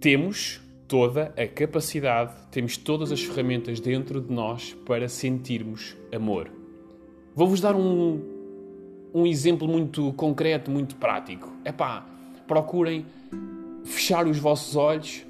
temos 0.00 0.60
toda 0.86 1.34
a 1.36 1.46
capacidade, 1.46 2.32
temos 2.50 2.76
todas 2.76 3.10
as 3.10 3.22
ferramentas 3.22 3.80
dentro 3.80 4.20
de 4.20 4.32
nós 4.32 4.74
para 4.86 5.08
sentirmos 5.08 5.96
amor. 6.12 6.50
Vou-vos 7.34 7.60
dar 7.60 7.74
um, 7.74 8.35
um 9.16 9.26
exemplo 9.26 9.66
muito 9.66 10.12
concreto, 10.12 10.70
muito 10.70 10.94
prático. 10.96 11.50
É 11.64 11.72
pá, 11.72 12.04
procurem 12.46 13.06
fechar 13.82 14.26
os 14.26 14.36
vossos 14.36 14.76
olhos 14.76 15.24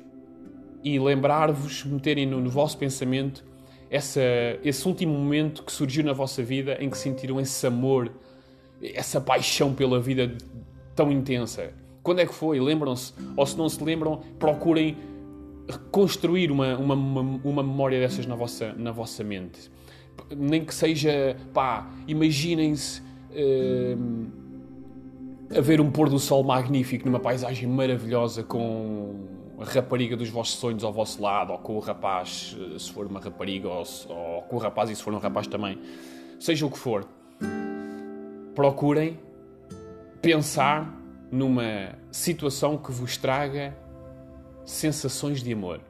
e 0.83 0.99
lembrar-vos, 0.99 1.85
meterem 1.85 2.27
no, 2.27 2.41
no 2.41 2.51
vosso 2.51 2.77
pensamento 2.77 3.45
essa, 3.89 4.21
esse 4.65 4.89
último 4.89 5.17
momento 5.17 5.63
que 5.63 5.71
surgiu 5.71 6.03
na 6.03 6.13
vossa 6.13 6.43
vida 6.43 6.77
em 6.81 6.91
que 6.91 6.99
sentiram 6.99 7.41
esse 7.41 7.65
amor, 7.65 8.11
essa 8.83 9.21
paixão 9.21 9.73
pela 9.73 10.01
vida 10.01 10.37
tão 10.97 11.13
intensa? 11.13 11.73
Quando 12.03 12.19
é 12.19 12.27
que 12.27 12.35
foi? 12.35 12.59
Lembram-se? 12.59 13.13
Ou 13.37 13.47
se 13.47 13.57
não 13.57 13.69
se 13.69 13.83
lembram, 13.85 14.21
procurem 14.37 14.97
construir 15.93 16.51
uma, 16.51 16.77
uma, 16.77 16.95
uma, 16.95 17.63
memória 17.63 18.01
dessas 18.01 18.27
na 18.27 18.35
vossa, 18.35 18.73
na 18.77 18.91
vossa 18.91 19.23
mente. 19.23 19.71
Nem 20.37 20.65
que 20.65 20.75
seja, 20.75 21.37
pá, 21.55 21.89
imaginem-se 22.09 23.06
a 25.57 25.61
ver 25.61 25.81
um 25.81 25.91
pôr 25.91 26.09
do 26.09 26.19
sol 26.19 26.43
magnífico 26.43 27.07
numa 27.07 27.21
paisagem 27.21 27.69
maravilhosa 27.69 28.43
com 28.43 29.27
a 29.59 29.65
rapariga 29.65 30.17
dos 30.17 30.29
vossos 30.29 30.59
sonhos 30.59 30.85
ao 30.85 30.93
vosso 30.93 31.23
lado, 31.23 31.53
ou 31.53 31.59
com 31.59 31.77
o 31.77 31.81
rapaz, 31.81 32.57
eh, 32.59 32.79
se 32.79 32.93
for 32.93 33.07
uma 33.07 33.21
rapariga, 33.21 33.69
ou, 33.69 33.85
ou 34.09 34.43
com 34.43 34.57
o 34.57 34.59
rapaz 34.59 34.91
e 34.91 34.97
se 34.97 35.03
for 35.03 35.15
um 35.15 35.19
rapaz 35.19 35.47
também. 35.47 35.79
Seja 36.39 36.67
o 36.67 36.71
que 36.71 36.79
for. 36.79 37.07
Procurem 38.55 39.19
pensar 40.21 40.95
numa 41.31 41.95
situação 42.11 42.77
que 42.77 42.93
vos 42.93 43.17
traga 43.17 43.77
sensações 44.65 45.43
de 45.43 45.53
amor. 45.53 45.81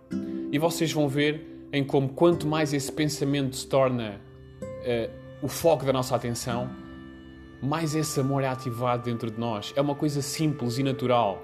E 0.53 0.59
vocês 0.59 0.93
vão 0.93 1.09
ver 1.09 1.69
em 1.73 1.83
como 1.83 2.11
quanto 2.11 2.47
mais 2.47 2.73
esse 2.73 2.93
pensamento 2.93 3.57
se 3.57 3.67
torna 3.67 4.21
uh, 4.63 5.45
o 5.45 5.49
foco 5.49 5.85
da 5.85 5.93
nossa 5.93 6.15
atenção, 6.15 6.71
mais 7.63 7.95
esse 7.95 8.21
amor 8.21 8.43
é 8.43 8.49
ativado 8.49 9.05
dentro 9.05 9.31
de 9.31 9.39
nós. 9.39 9.73
É 9.77 9.81
uma 9.81 9.95
coisa 9.95 10.23
simples 10.23 10.79
e 10.79 10.83
natural. 10.83 11.43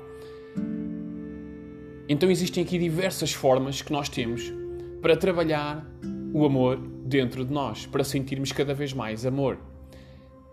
Então 2.08 2.30
existem 2.30 2.62
aqui 2.64 2.78
diversas 2.78 3.32
formas 3.32 3.80
que 3.82 3.92
nós 3.92 4.08
temos 4.08 4.52
para 5.00 5.16
trabalhar 5.16 5.86
o 6.32 6.44
amor 6.44 6.78
dentro 7.04 7.44
de 7.44 7.52
nós, 7.52 7.86
para 7.86 8.04
sentirmos 8.04 8.52
cada 8.52 8.74
vez 8.74 8.92
mais 8.92 9.26
amor. 9.26 9.58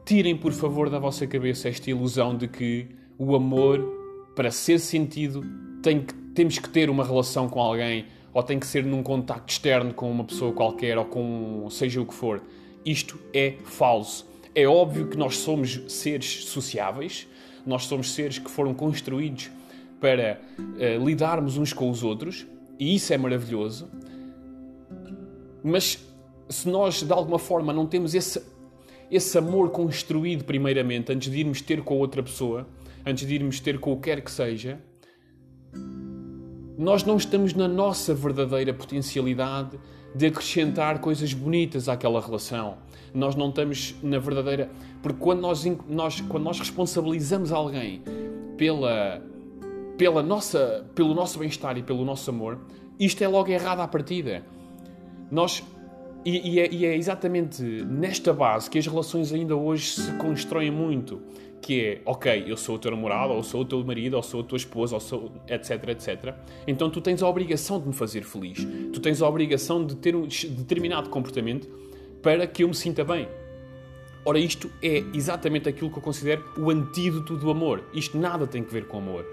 Tirem, 0.05 0.35
por 0.35 0.51
favor, 0.51 0.89
da 0.89 0.99
vossa 0.99 1.27
cabeça 1.27 1.69
esta 1.69 1.89
ilusão 1.89 2.35
de 2.35 2.47
que 2.47 2.87
o 3.17 3.35
amor, 3.35 3.79
para 4.35 4.51
ser 4.51 4.79
sentido, 4.79 5.43
tem 5.81 6.01
que 6.01 6.19
temos 6.39 6.57
que 6.57 6.69
ter 6.69 6.89
uma 6.89 7.03
relação 7.03 7.49
com 7.49 7.59
alguém 7.59 8.05
ou 8.33 8.41
tem 8.41 8.57
que 8.57 8.65
ser 8.65 8.85
num 8.85 9.03
contacto 9.03 9.51
externo 9.51 9.93
com 9.93 10.09
uma 10.09 10.23
pessoa 10.23 10.53
qualquer 10.53 10.97
ou 10.97 11.03
com 11.03 11.67
seja 11.69 11.99
o 11.99 12.05
que 12.05 12.13
for. 12.13 12.41
Isto 12.85 13.19
é 13.33 13.55
falso. 13.65 14.28
É 14.55 14.67
óbvio 14.67 15.07
que 15.07 15.17
nós 15.17 15.37
somos 15.37 15.81
seres 15.87 16.45
sociáveis, 16.45 17.27
nós 17.65 17.85
somos 17.85 18.11
seres 18.11 18.39
que 18.39 18.49
foram 18.49 18.73
construídos 18.73 19.49
para 19.99 20.39
uh, 20.57 21.05
lidarmos 21.05 21.57
uns 21.57 21.73
com 21.73 21.89
os 21.89 22.03
outros 22.03 22.47
e 22.79 22.95
isso 22.95 23.13
é 23.13 23.17
maravilhoso. 23.17 23.89
Mas 25.63 25.99
se 26.47 26.67
nós 26.67 27.03
de 27.03 27.11
alguma 27.11 27.37
forma 27.37 27.73
não 27.73 27.85
temos 27.85 28.15
esse, 28.15 28.41
esse 29.11 29.37
amor 29.37 29.69
construído 29.69 30.43
primeiramente 30.45 31.11
antes 31.11 31.31
de 31.31 31.39
irmos 31.39 31.61
ter 31.61 31.81
com 31.83 31.97
outra 31.97 32.23
pessoa, 32.23 32.67
antes 33.05 33.27
de 33.27 33.35
irmos 33.35 33.59
ter 33.59 33.79
com 33.79 33.91
o 33.91 33.97
que 33.97 34.03
quer 34.03 34.21
que 34.21 34.31
seja, 34.31 34.79
nós 36.79 37.03
não 37.03 37.17
estamos 37.17 37.53
na 37.53 37.67
nossa 37.67 38.15
verdadeira 38.15 38.73
potencialidade 38.73 39.77
de 40.15 40.27
acrescentar 40.27 40.99
coisas 40.99 41.33
bonitas 41.33 41.89
àquela 41.89 42.21
relação. 42.21 42.77
Nós 43.13 43.35
não 43.35 43.49
estamos 43.49 43.95
na 44.01 44.17
verdadeira. 44.17 44.69
Porque 45.03 45.19
quando 45.19 45.41
nós, 45.41 45.65
nós, 45.89 46.21
quando 46.21 46.45
nós 46.45 46.57
responsabilizamos 46.57 47.51
alguém 47.51 48.01
pela, 48.55 49.21
pela 49.97 50.23
nossa, 50.23 50.85
pelo 50.95 51.13
nosso 51.13 51.39
bem-estar 51.39 51.77
e 51.77 51.83
pelo 51.83 52.05
nosso 52.05 52.29
amor, 52.29 52.57
isto 52.97 53.21
é 53.21 53.27
logo 53.27 53.49
errado 53.49 53.81
à 53.81 53.87
partida. 53.87 54.45
Nós. 55.29 55.61
E, 56.23 56.53
e, 56.55 56.59
é, 56.61 56.73
e 56.73 56.85
é 56.85 56.95
exatamente 56.95 57.61
nesta 57.61 58.31
base 58.31 58.69
que 58.69 58.77
as 58.77 58.87
relações 58.87 59.33
ainda 59.33 59.55
hoje 59.55 59.91
se 59.91 60.11
constroem 60.13 60.71
muito 60.71 61.21
que 61.61 61.85
é, 61.85 62.01
ok, 62.05 62.45
eu 62.47 62.57
sou 62.57 62.75
o 62.75 62.79
teu 62.79 62.91
namorado, 62.91 63.33
ou 63.33 63.43
sou 63.43 63.61
o 63.61 63.65
teu 63.65 63.83
marido, 63.83 64.15
ou 64.15 64.23
sou 64.23 64.41
a 64.41 64.43
tua 64.43 64.57
esposa, 64.57 64.95
ou 64.95 64.99
sou, 64.99 65.31
etc, 65.47 65.89
etc. 65.89 66.33
Então 66.67 66.89
tu 66.89 67.01
tens 67.01 67.21
a 67.21 67.27
obrigação 67.27 67.79
de 67.79 67.87
me 67.87 67.93
fazer 67.93 68.23
feliz. 68.23 68.65
Tu 68.93 68.99
tens 68.99 69.21
a 69.21 69.27
obrigação 69.27 69.85
de 69.85 69.95
ter 69.95 70.15
um 70.15 70.25
determinado 70.25 71.09
comportamento 71.09 71.67
para 72.21 72.47
que 72.47 72.63
eu 72.63 72.67
me 72.67 72.75
sinta 72.75 73.03
bem. 73.03 73.27
Ora, 74.25 74.37
isto 74.37 74.69
é 74.81 75.03
exatamente 75.13 75.69
aquilo 75.69 75.89
que 75.89 75.97
eu 75.97 76.01
considero 76.03 76.43
o 76.57 76.69
antídoto 76.69 77.35
do 77.35 77.49
amor. 77.49 77.83
Isto 77.93 78.17
nada 78.17 78.45
tem 78.45 78.63
que 78.63 78.71
ver 78.71 78.85
com 78.85 78.97
amor. 78.97 79.25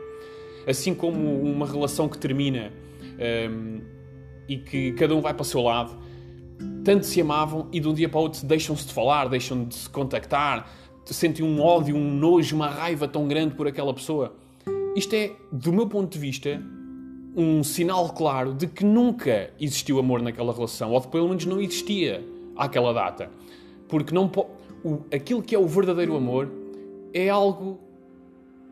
Assim 0.67 0.95
como 0.95 1.43
uma 1.43 1.67
relação 1.67 2.09
que 2.09 2.19
termina 2.19 2.73
um, 3.51 3.81
e 4.49 4.57
que 4.59 4.93
cada 4.93 5.15
um 5.15 5.21
vai 5.21 5.35
para 5.35 5.43
o 5.43 5.45
seu 5.45 5.61
lado, 5.61 5.97
tanto 6.85 7.05
se 7.05 7.21
amavam 7.21 7.69
e 7.73 7.81
de 7.81 7.89
um 7.89 7.95
dia 7.95 8.09
para 8.09 8.19
o 8.19 8.23
outro 8.23 8.47
deixam-se 8.47 8.87
de 8.87 8.95
falar, 8.95 9.29
deixam 9.29 9.65
de 9.65 9.75
se 9.75 9.91
contactar, 9.91 10.71
sentem 11.14 11.45
um 11.45 11.61
ódio, 11.61 11.97
um 11.97 12.14
nojo, 12.14 12.57
uma 12.57 12.69
raiva 12.69 13.07
tão 13.07 13.29
grande 13.29 13.55
por 13.55 13.66
aquela 13.66 13.92
pessoa. 13.92 14.35
Isto 14.95 15.14
é, 15.14 15.33
do 15.53 15.73
meu 15.73 15.87
ponto 15.87 16.12
de 16.12 16.19
vista, 16.19 16.62
um 17.37 17.62
sinal 17.62 18.09
claro 18.11 18.55
de 18.55 18.66
que 18.66 18.85
nunca 18.85 19.51
existiu 19.61 19.99
amor 19.99 20.23
naquela 20.23 20.53
relação, 20.53 20.92
ou 20.92 21.01
de 21.01 21.09
pelo 21.09 21.29
menos 21.29 21.45
não 21.45 21.61
existia 21.61 22.25
àquela 22.57 22.92
data. 22.92 23.31
Porque 23.88 24.14
não 24.14 24.31
o, 24.83 25.01
aquilo 25.12 25.42
que 25.42 25.55
é 25.55 25.59
o 25.59 25.66
verdadeiro 25.66 26.16
amor 26.16 26.51
é 27.12 27.29
algo 27.29 27.79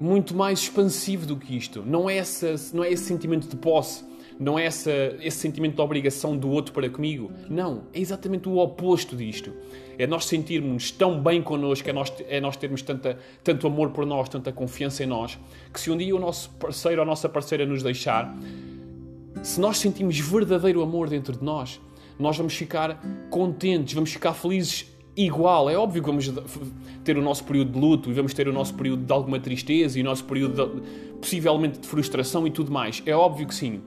muito 0.00 0.34
mais 0.34 0.60
expansivo 0.60 1.26
do 1.26 1.36
que 1.36 1.56
isto. 1.56 1.82
Não 1.86 2.08
é, 2.08 2.16
essa, 2.16 2.54
não 2.72 2.82
é 2.82 2.90
esse 2.92 3.04
sentimento 3.04 3.48
de 3.48 3.56
posse, 3.56 4.04
não 4.38 4.58
é 4.58 4.66
essa, 4.66 4.90
esse 5.20 5.38
sentimento 5.38 5.76
de 5.76 5.80
obrigação 5.80 6.36
do 6.36 6.50
outro 6.50 6.72
para 6.72 6.88
comigo. 6.88 7.30
Não, 7.48 7.84
é 7.92 8.00
exatamente 8.00 8.48
o 8.48 8.58
oposto 8.58 9.16
disto. 9.16 9.52
É 9.96 10.06
nós 10.06 10.26
sentirmos 10.26 10.90
tão 10.90 11.22
bem 11.22 11.40
connosco, 11.40 11.88
é 11.88 11.92
nós, 11.92 12.12
é 12.28 12.40
nós 12.40 12.56
termos 12.56 12.82
tanta, 12.82 13.16
tanto 13.44 13.66
amor 13.66 13.90
por 13.90 14.04
nós, 14.04 14.28
tanta 14.28 14.52
confiança 14.52 15.04
em 15.04 15.06
nós, 15.06 15.38
que 15.72 15.80
se 15.80 15.90
um 15.90 15.96
dia 15.96 16.14
o 16.14 16.18
nosso 16.18 16.50
parceiro 16.50 17.00
ou 17.00 17.02
a 17.02 17.06
nossa 17.06 17.28
parceira 17.28 17.64
nos 17.64 17.82
deixar, 17.82 18.36
se 19.42 19.60
nós 19.60 19.78
sentimos 19.78 20.18
verdadeiro 20.18 20.82
amor 20.82 21.08
dentro 21.08 21.36
de 21.36 21.44
nós, 21.44 21.80
nós 22.18 22.36
vamos 22.36 22.54
ficar 22.54 23.00
contentes, 23.30 23.94
vamos 23.94 24.12
ficar 24.12 24.34
felizes 24.34 24.92
igual. 25.16 25.70
É 25.70 25.76
óbvio 25.76 26.02
que 26.02 26.08
vamos 26.08 26.32
ter 27.04 27.16
o 27.16 27.22
nosso 27.22 27.44
período 27.44 27.72
de 27.72 27.78
luto 27.78 28.10
e 28.10 28.12
vamos 28.12 28.34
ter 28.34 28.48
o 28.48 28.52
nosso 28.52 28.74
período 28.74 29.04
de 29.04 29.12
alguma 29.12 29.38
tristeza 29.38 29.98
e 29.98 30.02
o 30.02 30.04
nosso 30.04 30.24
período 30.24 30.80
de, 30.80 30.82
possivelmente 31.18 31.78
de 31.78 31.86
frustração 31.86 32.46
e 32.46 32.50
tudo 32.50 32.72
mais. 32.72 33.02
É 33.06 33.14
óbvio 33.14 33.46
que 33.46 33.54
sim 33.54 33.80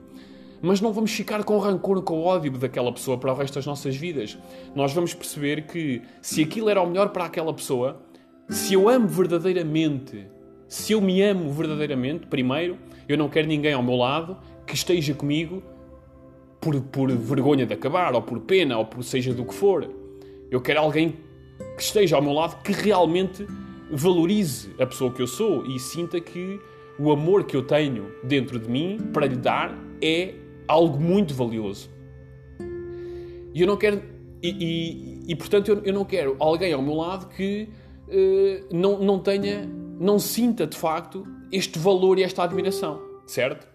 mas 0.60 0.80
não 0.80 0.92
vamos 0.92 1.12
ficar 1.12 1.44
com 1.44 1.58
rancor, 1.58 2.02
com 2.02 2.22
ódio 2.22 2.50
daquela 2.52 2.92
pessoa 2.92 3.16
para 3.18 3.32
o 3.32 3.36
resto 3.36 3.54
das 3.54 3.66
nossas 3.66 3.96
vidas. 3.96 4.36
Nós 4.74 4.92
vamos 4.92 5.14
perceber 5.14 5.66
que 5.66 6.02
se 6.20 6.42
aquilo 6.42 6.68
era 6.68 6.80
o 6.80 6.86
melhor 6.86 7.10
para 7.10 7.24
aquela 7.24 7.52
pessoa, 7.52 8.02
se 8.48 8.74
eu 8.74 8.88
amo 8.88 9.06
verdadeiramente, 9.06 10.26
se 10.66 10.92
eu 10.92 11.00
me 11.00 11.22
amo 11.22 11.52
verdadeiramente, 11.52 12.26
primeiro, 12.26 12.78
eu 13.08 13.16
não 13.16 13.28
quero 13.28 13.46
ninguém 13.46 13.72
ao 13.72 13.82
meu 13.82 13.96
lado 13.96 14.36
que 14.66 14.74
esteja 14.74 15.14
comigo 15.14 15.62
por, 16.60 16.80
por 16.80 17.10
vergonha 17.10 17.64
de 17.64 17.74
acabar, 17.74 18.14
ou 18.14 18.22
por 18.22 18.40
pena, 18.40 18.76
ou 18.76 18.84
por 18.84 19.02
seja 19.02 19.32
do 19.32 19.44
que 19.44 19.54
for. 19.54 19.88
Eu 20.50 20.60
quero 20.60 20.80
alguém 20.80 21.16
que 21.76 21.82
esteja 21.82 22.16
ao 22.16 22.22
meu 22.22 22.32
lado 22.32 22.62
que 22.62 22.72
realmente 22.72 23.46
valorize 23.90 24.74
a 24.78 24.86
pessoa 24.86 25.10
que 25.12 25.22
eu 25.22 25.26
sou 25.26 25.64
e 25.66 25.78
sinta 25.78 26.20
que 26.20 26.60
o 26.98 27.12
amor 27.12 27.44
que 27.44 27.56
eu 27.56 27.62
tenho 27.62 28.12
dentro 28.24 28.58
de 28.58 28.68
mim 28.68 28.98
para 29.12 29.26
lhe 29.26 29.36
dar 29.36 29.76
é 30.02 30.34
algo 30.68 31.00
muito 31.00 31.34
valioso. 31.34 31.90
E 33.54 33.60
eu 33.60 33.66
não 33.66 33.76
quero. 33.76 34.02
E, 34.42 34.50
e, 34.50 35.32
e 35.32 35.34
portanto, 35.34 35.68
eu, 35.68 35.82
eu, 35.82 35.92
não 35.92 36.04
quero 36.04 36.36
alguém 36.38 36.72
ao 36.72 36.82
meu 36.82 36.94
lado 36.94 37.28
que 37.28 37.68
uh, 38.08 38.76
não, 38.76 38.98
não 39.00 39.18
tenha. 39.18 39.68
não 39.98 40.18
sinta 40.18 40.66
de 40.66 40.76
facto 40.76 41.26
este 41.50 41.78
valor 41.78 42.18
e 42.18 42.22
esta 42.22 42.44
admiração, 42.44 43.00
certo? 43.26 43.66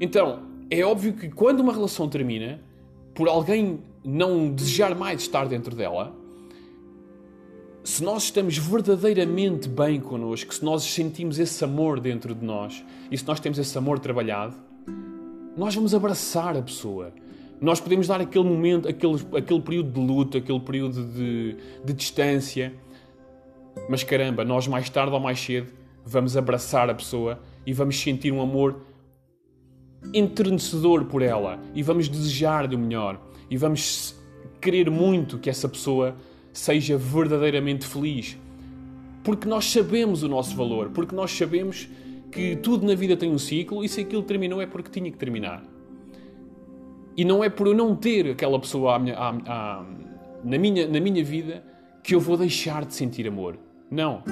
Então, 0.00 0.42
é 0.68 0.84
óbvio 0.84 1.12
que 1.12 1.30
quando 1.30 1.60
uma 1.60 1.72
relação 1.72 2.08
termina, 2.08 2.60
por 3.14 3.28
alguém 3.28 3.80
não 4.04 4.50
desejar 4.50 4.94
mais 4.94 5.22
estar 5.22 5.46
dentro 5.46 5.76
dela, 5.76 6.12
se 7.84 8.02
nós 8.02 8.24
estamos 8.24 8.58
verdadeiramente 8.58 9.68
bem 9.68 10.00
connosco, 10.00 10.54
se 10.54 10.64
nós 10.64 10.82
sentimos 10.82 11.38
esse 11.38 11.64
amor 11.64 12.00
dentro 12.00 12.34
de 12.34 12.44
nós 12.44 12.84
e 13.10 13.18
se 13.18 13.26
nós 13.26 13.40
temos 13.40 13.58
esse 13.58 13.76
amor 13.76 13.98
trabalhado, 13.98 14.54
nós 15.56 15.74
vamos 15.74 15.94
abraçar 15.94 16.56
a 16.56 16.62
pessoa. 16.62 17.12
Nós 17.60 17.80
podemos 17.80 18.08
dar 18.08 18.20
aquele 18.20 18.44
momento, 18.44 18.88
aquele, 18.88 19.14
aquele 19.36 19.60
período 19.60 19.92
de 19.92 20.00
luta, 20.00 20.38
aquele 20.38 20.60
período 20.60 21.04
de, 21.04 21.56
de 21.84 21.92
distância. 21.92 22.74
Mas 23.88 24.02
caramba, 24.02 24.44
nós 24.44 24.66
mais 24.66 24.88
tarde 24.90 25.12
ou 25.12 25.20
mais 25.20 25.40
cedo 25.40 25.72
vamos 26.04 26.36
abraçar 26.36 26.90
a 26.90 26.94
pessoa 26.94 27.38
e 27.64 27.72
vamos 27.72 27.98
sentir 27.98 28.32
um 28.32 28.40
amor 28.40 28.80
enternecedor 30.12 31.04
por 31.04 31.22
ela 31.22 31.60
e 31.74 31.82
vamos 31.82 32.08
desejar-lhe 32.08 32.74
o 32.74 32.78
melhor 32.78 33.20
e 33.48 33.56
vamos 33.56 34.16
querer 34.60 34.90
muito 34.90 35.38
que 35.38 35.48
essa 35.48 35.68
pessoa 35.68 36.16
seja 36.52 36.96
verdadeiramente 36.96 37.86
feliz. 37.86 38.36
Porque 39.22 39.46
nós 39.46 39.70
sabemos 39.70 40.22
o 40.24 40.28
nosso 40.28 40.56
valor, 40.56 40.90
porque 40.90 41.14
nós 41.14 41.30
sabemos 41.30 41.88
que 42.32 42.56
tudo 42.56 42.86
na 42.86 42.94
vida 42.94 43.14
tem 43.14 43.30
um 43.30 43.38
ciclo 43.38 43.84
e 43.84 43.88
se 43.88 44.00
aquilo 44.00 44.22
terminou 44.22 44.60
é 44.62 44.66
porque 44.66 44.90
tinha 44.90 45.10
que 45.10 45.18
terminar. 45.18 45.62
E 47.14 47.24
não 47.26 47.44
é 47.44 47.50
por 47.50 47.66
eu 47.66 47.74
não 47.74 47.94
ter 47.94 48.30
aquela 48.30 48.58
pessoa 48.58 48.96
à 48.96 48.98
minha, 48.98 49.14
à, 49.14 49.28
à, 49.28 49.84
na, 50.42 50.56
minha, 50.56 50.88
na 50.88 50.98
minha 50.98 51.22
vida 51.22 51.62
que 52.02 52.14
eu 52.14 52.20
vou 52.20 52.38
deixar 52.38 52.86
de 52.86 52.94
sentir 52.94 53.28
amor. 53.28 53.58
Não. 53.90 54.24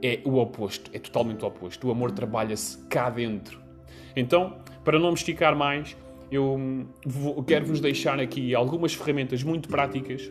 É 0.00 0.20
o 0.24 0.38
oposto. 0.38 0.88
É 0.94 0.98
totalmente 1.00 1.44
o 1.44 1.48
oposto. 1.48 1.88
O 1.88 1.90
amor 1.90 2.12
trabalha-se 2.12 2.78
cá 2.86 3.10
dentro. 3.10 3.60
Então, 4.14 4.58
para 4.84 4.96
não 4.96 5.08
me 5.08 5.14
esticar 5.14 5.56
mais, 5.56 5.96
eu 6.30 6.86
quero-vos 7.44 7.80
deixar 7.80 8.20
aqui 8.20 8.54
algumas 8.54 8.94
ferramentas 8.94 9.42
muito 9.42 9.68
práticas 9.68 10.30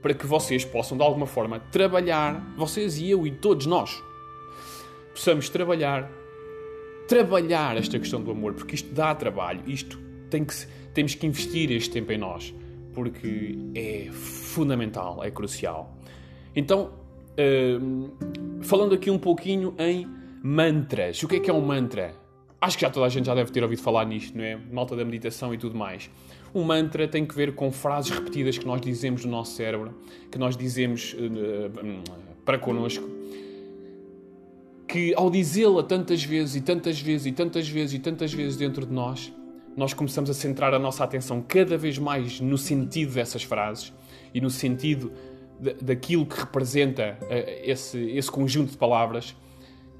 para 0.00 0.14
que 0.14 0.26
vocês 0.26 0.64
possam, 0.64 0.96
de 0.96 1.02
alguma 1.02 1.26
forma, 1.26 1.58
trabalhar, 1.58 2.54
vocês 2.56 2.98
e 2.98 3.10
eu 3.10 3.26
e 3.26 3.30
todos 3.30 3.66
nós, 3.66 4.02
possamos 5.14 5.48
trabalhar, 5.48 6.10
trabalhar 7.08 7.76
esta 7.76 7.98
questão 7.98 8.20
do 8.20 8.32
amor, 8.32 8.52
porque 8.54 8.74
isto 8.74 8.92
dá 8.92 9.14
trabalho, 9.14 9.62
isto 9.66 9.98
tem 10.28 10.44
que, 10.44 10.54
temos 10.92 11.14
que 11.14 11.26
investir 11.26 11.70
este 11.70 11.90
tempo 11.90 12.12
em 12.12 12.18
nós, 12.18 12.52
porque 12.92 13.56
é 13.74 14.10
fundamental, 14.12 15.22
é 15.22 15.30
crucial. 15.30 15.96
Então, 16.54 16.92
uh, 17.38 18.62
falando 18.62 18.94
aqui 18.94 19.10
um 19.10 19.18
pouquinho 19.18 19.74
em 19.78 20.06
mantras. 20.42 21.22
O 21.22 21.28
que 21.28 21.36
é 21.36 21.40
que 21.40 21.48
é 21.48 21.54
um 21.54 21.62
mantra? 21.62 22.14
Acho 22.60 22.76
que 22.76 22.82
já 22.82 22.90
toda 22.90 23.06
a 23.06 23.08
gente 23.08 23.26
já 23.26 23.34
deve 23.34 23.50
ter 23.50 23.62
ouvido 23.62 23.80
falar 23.80 24.04
nisto, 24.04 24.36
não 24.36 24.44
é? 24.44 24.56
Malta 24.56 24.94
da 24.94 25.04
meditação 25.04 25.54
e 25.54 25.58
tudo 25.58 25.76
mais. 25.76 26.10
Um 26.54 26.62
mantra 26.62 27.08
tem 27.08 27.24
que 27.24 27.34
ver 27.34 27.54
com 27.54 27.70
frases 27.72 28.10
repetidas 28.10 28.58
que 28.58 28.66
nós 28.66 28.80
dizemos 28.80 29.24
no 29.24 29.30
nosso 29.30 29.52
cérebro, 29.52 29.94
que 30.30 30.38
nós 30.38 30.56
dizemos 30.56 31.14
uh, 31.14 32.02
para 32.44 32.58
connosco, 32.58 33.08
que 34.86 35.14
ao 35.14 35.30
dizê-la 35.30 35.82
tantas 35.82 36.22
vezes 36.22 36.56
e 36.56 36.60
tantas 36.60 37.00
vezes 37.00 37.26
e 37.26 37.32
tantas 37.32 37.68
vezes 37.68 37.94
e 37.94 37.98
tantas 37.98 38.32
vezes 38.32 38.56
dentro 38.56 38.86
de 38.86 38.92
nós, 38.92 39.32
nós 39.76 39.92
começamos 39.92 40.30
a 40.30 40.34
centrar 40.34 40.72
a 40.72 40.78
nossa 40.78 41.02
atenção 41.02 41.42
cada 41.46 41.76
vez 41.76 41.98
mais 41.98 42.40
no 42.40 42.56
sentido 42.56 43.14
dessas 43.14 43.42
frases 43.42 43.92
e 44.32 44.40
no 44.40 44.50
sentido 44.50 45.12
daquilo 45.80 46.26
que 46.26 46.38
representa 46.38 47.18
uh, 47.22 47.26
esse, 47.62 47.98
esse 48.10 48.30
conjunto 48.30 48.72
de 48.72 48.76
palavras. 48.76 49.34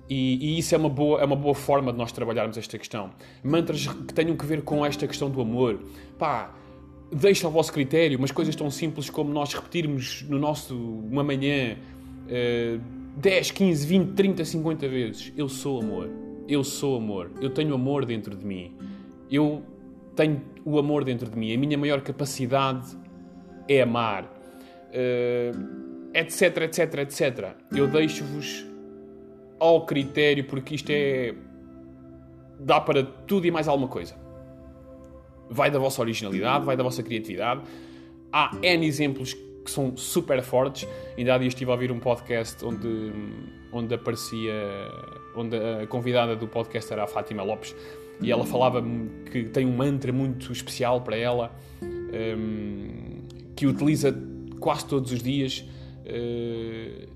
E, 0.09 0.55
e, 0.55 0.59
isso 0.59 0.75
é 0.75 0.79
uma, 0.79 0.89
boa, 0.89 1.21
é 1.21 1.25
uma 1.25 1.37
boa 1.37 1.55
forma 1.55 1.91
de 1.91 1.97
nós 1.97 2.13
trabalharmos 2.13 2.59
esta 2.59 2.77
questão. 2.77 3.11
Mantras 3.43 3.87
que 3.87 4.13
tenham 4.13 4.37
que 4.37 4.45
ver 4.45 4.63
com 4.63 4.85
esta 4.85 5.07
questão 5.07 5.31
do 5.31 5.41
amor. 5.41 5.81
Pá, 6.19 6.55
deixa 7.11 7.47
ao 7.47 7.53
vosso 7.53 7.73
critério, 7.73 8.19
mas 8.21 8.31
coisas 8.31 8.55
tão 8.55 8.71
simples 8.71 9.09
como 9.09 9.33
nós 9.33 9.55
repetirmos 9.55 10.23
no 10.29 10.39
nosso 10.39 10.77
uma 10.77 11.25
manhã 11.25 11.77
uh, 12.27 13.04
10, 13.17 13.51
15, 13.53 13.87
20, 13.87 14.13
30, 14.15 14.45
50 14.45 14.89
vezes: 14.89 15.33
Eu 15.37 15.49
sou 15.49 15.81
amor, 15.81 16.11
eu 16.49 16.65
sou 16.65 16.97
amor, 16.97 17.31
eu 17.41 17.51
tenho 17.51 17.75
amor 17.75 18.05
dentro 18.05 18.37
de 18.37 18.45
mim, 18.45 18.77
eu 19.31 19.63
tenho 20.17 20.43
o 20.65 20.79
amor 20.79 21.05
dentro 21.05 21.31
de 21.31 21.39
mim, 21.39 21.55
a 21.55 21.59
minha 21.59 21.79
maior 21.79 22.01
capacidade 22.01 22.97
é 23.69 23.83
amar, 23.83 24.25
uh, 24.25 26.11
etc, 26.15 26.63
etc, 26.63 26.95
etc. 26.99 27.57
Eu 27.75 27.87
deixo-vos 27.87 28.65
ao 29.59 29.87
critério, 29.87 30.45
porque 30.45 30.75
isto 30.75 30.91
é. 30.91 31.35
dá 32.59 32.81
para 32.81 33.03
tudo 33.03 33.47
e 33.47 33.51
mais 33.51 33.69
alguma 33.69 33.89
coisa. 33.89 34.17
Vai 35.49 35.71
da 35.71 35.79
vossa 35.79 36.01
originalidade, 36.01 36.65
vai 36.65 36.77
da 36.77 36.83
vossa 36.83 37.03
criatividade. 37.03 37.63
Há 38.33 38.57
N 38.63 38.87
exemplos 38.87 39.37
que 39.65 39.71
são 39.71 39.97
super 39.97 40.43
fortes. 40.43 40.87
Ainda 41.17 41.35
há 41.35 41.39
dias 41.39 41.53
estive 41.53 41.71
a 41.71 41.75
ouvir 41.75 41.91
um 41.91 41.99
podcast 41.99 42.65
onde, 42.65 43.13
onde 43.73 43.95
aparecia. 43.95 44.53
onde 45.35 45.57
a 45.57 45.87
convidada 45.87 46.37
do 46.37 46.47
podcast 46.47 46.93
era 46.93 47.05
a 47.05 47.07
Fátima 47.07 47.43
Lopes 47.43 47.75
e 48.21 48.31
ela 48.31 48.45
falava 48.45 48.83
que 49.31 49.45
tem 49.45 49.67
um 49.67 49.77
mantra 49.77 50.13
muito 50.13 50.53
especial 50.53 51.01
para 51.01 51.17
ela 51.17 51.51
um, 51.83 53.23
que 53.57 53.67
utiliza 53.67 54.17
quase 54.61 54.87
todos 54.87 55.13
os 55.13 55.23
dias. 55.23 55.65
Uh, 56.07 57.09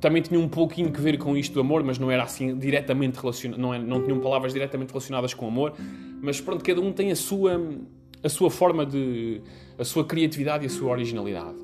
também 0.00 0.20
tinha 0.20 0.38
um 0.38 0.48
pouquinho 0.48 0.92
que 0.92 1.00
ver 1.00 1.16
com 1.16 1.36
isto 1.36 1.54
do 1.54 1.60
amor, 1.60 1.82
mas 1.82 1.98
não 1.98 2.10
era 2.10 2.22
assim 2.22 2.58
diretamente 2.58 3.18
relacionado, 3.18 3.58
não, 3.58 3.72
é, 3.72 3.78
não 3.78 4.02
tinham 4.02 4.20
palavras 4.20 4.52
diretamente 4.52 4.90
relacionadas 4.90 5.32
com 5.32 5.46
amor, 5.46 5.72
mas 6.20 6.40
pronto, 6.40 6.62
cada 6.62 6.80
um 6.80 6.92
tem 6.92 7.10
a 7.10 7.16
sua, 7.16 7.58
a 8.22 8.28
sua 8.28 8.50
forma 8.50 8.84
de. 8.84 9.40
a 9.78 9.84
sua 9.84 10.04
criatividade 10.04 10.64
e 10.64 10.66
a 10.66 10.70
sua 10.70 10.90
originalidade. 10.90 11.56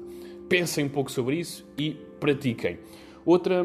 Pensem 0.51 0.87
um 0.87 0.89
pouco 0.89 1.13
sobre 1.13 1.37
isso 1.37 1.65
e 1.79 1.93
pratiquem. 2.19 2.81
Outra, 3.25 3.65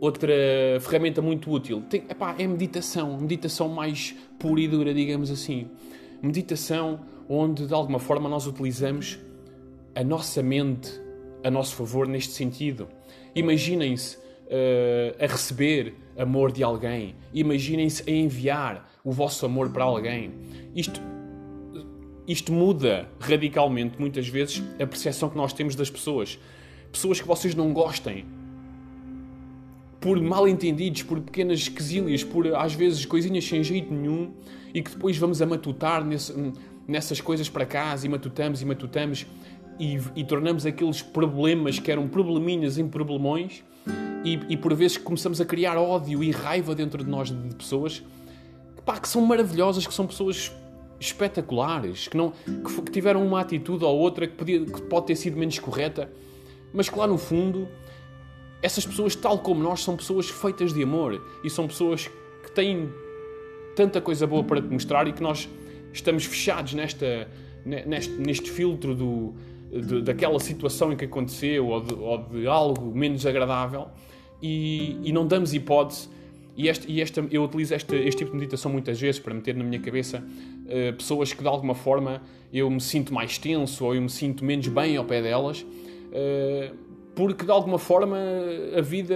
outra 0.00 0.32
ferramenta 0.80 1.20
muito 1.20 1.50
útil 1.50 1.82
tem, 1.90 2.04
epá, 2.08 2.36
é 2.38 2.46
meditação, 2.46 3.18
meditação 3.18 3.68
mais 3.68 4.14
pura 4.38 4.60
e 4.60 4.68
dura, 4.68 4.94
digamos 4.94 5.28
assim. 5.28 5.68
Meditação 6.22 7.00
onde 7.28 7.66
de 7.66 7.74
alguma 7.74 7.98
forma 7.98 8.28
nós 8.28 8.46
utilizamos 8.46 9.18
a 9.92 10.04
nossa 10.04 10.40
mente 10.40 11.00
a 11.42 11.50
nosso 11.50 11.74
favor 11.74 12.06
neste 12.06 12.32
sentido. 12.32 12.86
Imaginem-se 13.34 14.16
uh, 14.16 15.16
a 15.18 15.26
receber 15.26 15.94
amor 16.16 16.52
de 16.52 16.62
alguém. 16.62 17.16
Imaginem-se 17.34 18.08
a 18.08 18.12
enviar 18.12 18.88
o 19.02 19.10
vosso 19.10 19.44
amor 19.44 19.70
para 19.70 19.82
alguém. 19.82 20.32
Isto, 20.76 21.00
isto 22.26 22.52
muda 22.52 23.08
radicalmente, 23.20 23.96
muitas 23.98 24.26
vezes, 24.28 24.62
a 24.80 24.86
percepção 24.86 25.28
que 25.28 25.36
nós 25.36 25.52
temos 25.52 25.74
das 25.74 25.88
pessoas. 25.88 26.38
Pessoas 26.90 27.20
que 27.20 27.26
vocês 27.26 27.54
não 27.54 27.72
gostem. 27.72 28.24
Por 30.00 30.20
mal 30.20 30.48
entendidos, 30.48 31.02
por 31.02 31.20
pequenas 31.20 31.68
quesilhas, 31.68 32.24
por 32.24 32.54
às 32.54 32.74
vezes 32.74 33.04
coisinhas 33.04 33.44
sem 33.44 33.62
jeito 33.62 33.92
nenhum 33.92 34.32
e 34.74 34.82
que 34.82 34.90
depois 34.90 35.16
vamos 35.16 35.40
a 35.40 35.46
matutar 35.46 36.04
nesse, 36.04 36.32
nessas 36.86 37.20
coisas 37.20 37.48
para 37.48 37.64
casa 37.64 38.06
e 38.06 38.08
matutamos 38.08 38.60
e 38.60 38.64
matutamos 38.64 39.26
e, 39.78 39.98
e, 40.14 40.24
tornamos 40.24 40.64
aqueles 40.64 41.02
problemas 41.02 41.78
que 41.78 41.90
eram 41.90 42.08
probleminhas 42.08 42.78
em 42.78 42.88
problemões 42.88 43.62
e, 44.24 44.40
e, 44.48 44.56
por 44.56 44.74
vezes 44.74 44.96
começamos 44.96 45.40
a 45.40 45.44
criar 45.44 45.76
ódio 45.76 46.22
e 46.22 46.30
raiva 46.30 46.74
dentro 46.74 47.04
de 47.04 47.10
nós 47.10 47.30
de 47.30 47.54
pessoas 47.54 48.02
pá, 48.86 48.98
que 49.00 49.08
são 49.08 49.20
maravilhosas, 49.22 49.86
que 49.86 49.92
são 49.92 50.06
pessoas 50.06 50.52
espetaculares, 50.98 52.08
que, 52.08 52.16
não, 52.16 52.30
que, 52.30 52.82
que 52.82 52.90
tiveram 52.90 53.26
uma 53.26 53.40
atitude 53.40 53.84
ou 53.84 53.96
outra 53.98 54.26
que, 54.26 54.34
podia, 54.34 54.64
que 54.64 54.82
pode 54.82 55.06
ter 55.06 55.16
sido 55.16 55.36
menos 55.36 55.58
correta, 55.58 56.10
mas 56.72 56.88
que 56.88 56.98
lá 56.98 57.06
no 57.06 57.18
fundo 57.18 57.68
essas 58.62 58.86
pessoas, 58.86 59.14
tal 59.14 59.38
como 59.38 59.62
nós, 59.62 59.82
são 59.82 59.96
pessoas 59.96 60.28
feitas 60.28 60.72
de 60.72 60.82
amor 60.82 61.22
e 61.44 61.50
são 61.50 61.66
pessoas 61.66 62.08
que 62.42 62.50
têm 62.52 62.90
tanta 63.74 64.00
coisa 64.00 64.26
boa 64.26 64.42
para 64.42 64.60
te 64.60 64.68
mostrar 64.68 65.06
e 65.06 65.12
que 65.12 65.22
nós 65.22 65.48
estamos 65.92 66.24
fechados 66.24 66.74
nesta, 66.74 67.28
neste, 67.64 68.12
neste 68.14 68.50
filtro 68.50 68.94
do, 68.94 69.34
de, 69.70 70.02
daquela 70.02 70.40
situação 70.40 70.92
em 70.92 70.96
que 70.96 71.04
aconteceu 71.04 71.68
ou 71.68 71.80
de, 71.80 71.94
ou 71.94 72.18
de 72.24 72.46
algo 72.46 72.96
menos 72.96 73.26
agradável 73.26 73.88
e, 74.42 74.98
e, 75.02 75.12
não 75.12 75.26
damos 75.26 75.54
hipótese. 75.54 76.08
E, 76.56 76.68
este, 76.68 76.90
e 76.90 77.02
esta, 77.02 77.22
eu 77.30 77.44
utilizo 77.44 77.74
este, 77.74 77.94
este 77.96 78.18
tipo 78.18 78.30
de 78.30 78.38
meditação 78.38 78.72
muitas 78.72 78.98
vezes 78.98 79.20
para 79.20 79.34
meter 79.34 79.54
na 79.54 79.62
minha 79.62 79.78
cabeça 79.78 80.24
uh, 80.64 80.92
pessoas 80.94 81.32
que 81.32 81.42
de 81.42 81.48
alguma 81.48 81.74
forma 81.74 82.22
eu 82.52 82.70
me 82.70 82.80
sinto 82.80 83.12
mais 83.12 83.36
tenso 83.36 83.84
ou 83.84 83.94
eu 83.94 84.00
me 84.00 84.08
sinto 84.08 84.42
menos 84.42 84.66
bem 84.68 84.96
ao 84.96 85.04
pé 85.04 85.20
delas. 85.20 85.60
Uh, 85.60 86.74
porque 87.14 87.44
de 87.44 87.50
alguma 87.50 87.78
forma 87.78 88.18
a 88.76 88.80
vida, 88.80 89.14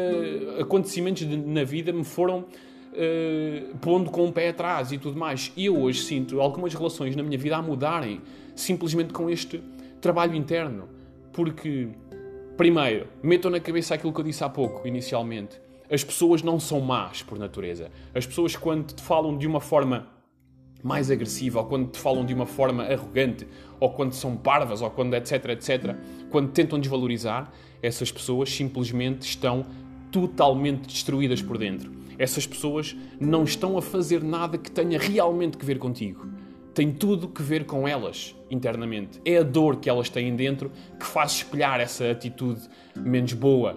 acontecimentos 0.58 1.26
de, 1.26 1.36
na 1.36 1.64
vida 1.64 1.92
me 1.92 2.04
foram 2.04 2.40
uh, 2.40 3.78
pondo 3.78 4.10
com 4.10 4.26
o 4.26 4.32
pé 4.32 4.50
atrás 4.50 4.92
e 4.92 4.98
tudo 4.98 5.18
mais. 5.18 5.50
E 5.56 5.66
eu 5.66 5.78
hoje 5.78 6.02
sinto 6.02 6.40
algumas 6.40 6.74
relações 6.74 7.16
na 7.16 7.22
minha 7.22 7.38
vida 7.38 7.56
a 7.56 7.62
mudarem 7.62 8.20
simplesmente 8.54 9.14
com 9.14 9.30
este 9.30 9.62
trabalho 10.00 10.34
interno. 10.34 10.88
Porque, 11.32 11.88
primeiro, 12.56 13.06
metam 13.22 13.50
na 13.50 13.60
cabeça 13.60 13.94
aquilo 13.94 14.12
que 14.12 14.20
eu 14.20 14.24
disse 14.24 14.44
há 14.44 14.48
pouco, 14.48 14.86
inicialmente. 14.86 15.69
As 15.90 16.04
pessoas 16.04 16.42
não 16.42 16.60
são 16.60 16.80
más 16.80 17.22
por 17.22 17.38
natureza. 17.38 17.90
As 18.14 18.26
pessoas, 18.26 18.54
quando 18.56 18.94
te 18.94 19.02
falam 19.02 19.36
de 19.36 19.46
uma 19.46 19.60
forma 19.60 20.06
mais 20.82 21.10
agressiva, 21.10 21.60
ou 21.60 21.66
quando 21.66 21.90
te 21.90 21.98
falam 21.98 22.24
de 22.24 22.32
uma 22.32 22.46
forma 22.46 22.84
arrogante, 22.84 23.46
ou 23.78 23.90
quando 23.90 24.12
são 24.12 24.36
parvas, 24.36 24.80
ou 24.80 24.90
quando 24.90 25.14
etc, 25.14 25.44
etc, 25.50 25.96
quando 26.30 26.52
tentam 26.52 26.78
desvalorizar, 26.78 27.52
essas 27.82 28.10
pessoas 28.10 28.50
simplesmente 28.50 29.22
estão 29.22 29.66
totalmente 30.10 30.86
destruídas 30.86 31.42
por 31.42 31.58
dentro. 31.58 31.90
Essas 32.18 32.46
pessoas 32.46 32.96
não 33.18 33.44
estão 33.44 33.76
a 33.76 33.82
fazer 33.82 34.22
nada 34.22 34.56
que 34.56 34.70
tenha 34.70 34.98
realmente 34.98 35.56
que 35.56 35.64
ver 35.64 35.78
contigo 35.78 36.40
tem 36.74 36.92
tudo 36.92 37.28
que 37.28 37.42
ver 37.42 37.66
com 37.66 37.86
elas 37.86 38.34
internamente. 38.50 39.20
É 39.24 39.38
a 39.38 39.42
dor 39.42 39.76
que 39.76 39.90
elas 39.90 40.08
têm 40.08 40.34
dentro 40.34 40.70
que 40.98 41.04
faz 41.04 41.32
espelhar 41.32 41.80
essa 41.80 42.10
atitude 42.10 42.62
menos 42.96 43.32
boa, 43.32 43.76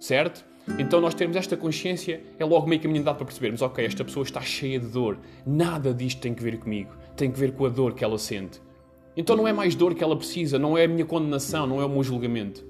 certo? 0.00 0.44
Então 0.78 1.00
nós 1.00 1.14
termos 1.14 1.36
esta 1.36 1.56
consciência 1.56 2.22
é 2.38 2.44
logo 2.44 2.66
meio 2.66 2.80
caminho 2.80 3.04
dado 3.04 3.16
para 3.16 3.26
percebermos, 3.26 3.60
ok, 3.60 3.84
esta 3.84 4.04
pessoa 4.04 4.24
está 4.24 4.40
cheia 4.40 4.80
de 4.80 4.86
dor, 4.86 5.18
nada 5.46 5.92
disto 5.92 6.20
tem 6.20 6.34
que 6.34 6.42
ver 6.42 6.58
comigo, 6.58 6.90
tem 7.16 7.30
que 7.30 7.38
ver 7.38 7.52
com 7.52 7.66
a 7.66 7.68
dor 7.68 7.94
que 7.94 8.02
ela 8.02 8.18
sente. 8.18 8.60
Então 9.16 9.36
não 9.36 9.46
é 9.46 9.52
mais 9.52 9.74
dor 9.74 9.94
que 9.94 10.02
ela 10.02 10.16
precisa, 10.16 10.58
não 10.58 10.76
é 10.76 10.84
a 10.84 10.88
minha 10.88 11.04
condenação, 11.04 11.66
não 11.66 11.80
é 11.80 11.84
o 11.84 11.88
meu 11.88 12.02
julgamento. 12.02 12.64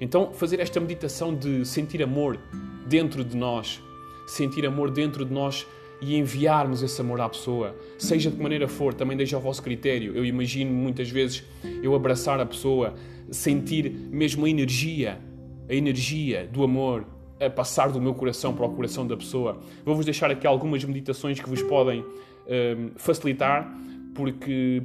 Então 0.00 0.32
fazer 0.32 0.60
esta 0.60 0.80
meditação 0.80 1.34
de 1.34 1.64
sentir 1.64 2.02
amor 2.02 2.38
dentro 2.86 3.24
de 3.24 3.36
nós, 3.36 3.82
sentir 4.26 4.64
amor 4.64 4.90
dentro 4.90 5.24
de 5.24 5.32
nós 5.32 5.66
e 6.00 6.16
enviarmos 6.16 6.82
esse 6.82 6.98
amor 7.00 7.20
à 7.20 7.28
pessoa, 7.28 7.76
seja 7.98 8.30
de 8.30 8.36
que 8.36 8.42
maneira 8.42 8.68
for, 8.68 8.94
também 8.94 9.16
deixa 9.16 9.36
ao 9.36 9.42
vosso 9.42 9.62
critério. 9.62 10.16
Eu 10.16 10.24
imagino 10.24 10.72
muitas 10.72 11.10
vezes 11.10 11.44
eu 11.82 11.94
abraçar 11.94 12.40
a 12.40 12.46
pessoa, 12.46 12.94
sentir 13.30 13.90
mesmo 13.90 14.46
a 14.46 14.48
energia, 14.48 15.20
a 15.68 15.74
energia 15.74 16.48
do 16.50 16.62
amor 16.62 17.04
a 17.40 17.48
passar 17.48 17.90
do 17.90 18.00
meu 18.00 18.14
coração 18.14 18.54
para 18.54 18.66
o 18.66 18.70
coração 18.70 19.06
da 19.06 19.16
pessoa. 19.16 19.58
Vou-vos 19.84 20.04
deixar 20.04 20.30
aqui 20.30 20.46
algumas 20.46 20.84
meditações 20.84 21.40
que 21.40 21.48
vos 21.48 21.62
podem 21.62 22.00
um, 22.02 22.90
facilitar, 22.96 23.74
porque 24.14 24.82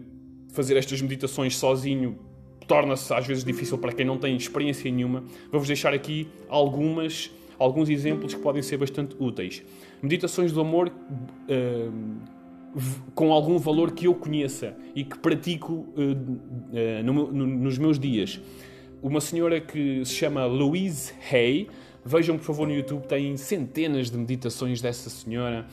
fazer 0.53 0.77
estas 0.77 1.01
meditações 1.01 1.57
sozinho 1.57 2.17
torna-se 2.65 3.13
às 3.13 3.27
vezes 3.27 3.43
difícil 3.43 3.77
para 3.77 3.91
quem 3.91 4.05
não 4.05 4.17
tem 4.17 4.35
experiência 4.35 4.89
nenhuma. 4.89 5.23
Vou-vos 5.51 5.67
deixar 5.67 5.93
aqui 5.93 6.27
algumas, 6.47 7.29
alguns 7.59 7.89
exemplos 7.89 8.33
que 8.33 8.39
podem 8.39 8.61
ser 8.61 8.77
bastante 8.77 9.15
úteis. 9.19 9.61
Meditações 10.01 10.51
do 10.51 10.61
amor 10.61 10.87
uh, 10.89 11.93
com 13.13 13.31
algum 13.31 13.57
valor 13.57 13.91
que 13.91 14.07
eu 14.07 14.13
conheça 14.13 14.75
e 14.95 15.03
que 15.03 15.17
pratico 15.17 15.73
uh, 15.73 16.01
uh, 16.01 17.03
no, 17.03 17.31
no, 17.31 17.47
nos 17.47 17.77
meus 17.77 17.99
dias. 17.99 18.39
Uma 19.01 19.21
senhora 19.21 19.61
que 19.61 20.03
se 20.03 20.13
chama 20.13 20.45
Louise 20.45 21.13
Hay, 21.31 21.67
vejam 22.05 22.37
por 22.37 22.45
favor 22.45 22.67
no 22.67 22.73
YouTube, 22.73 23.07
tem 23.07 23.35
centenas 23.35 24.11
de 24.11 24.17
meditações 24.17 24.79
dessa 24.79 25.09
senhora. 25.09 25.65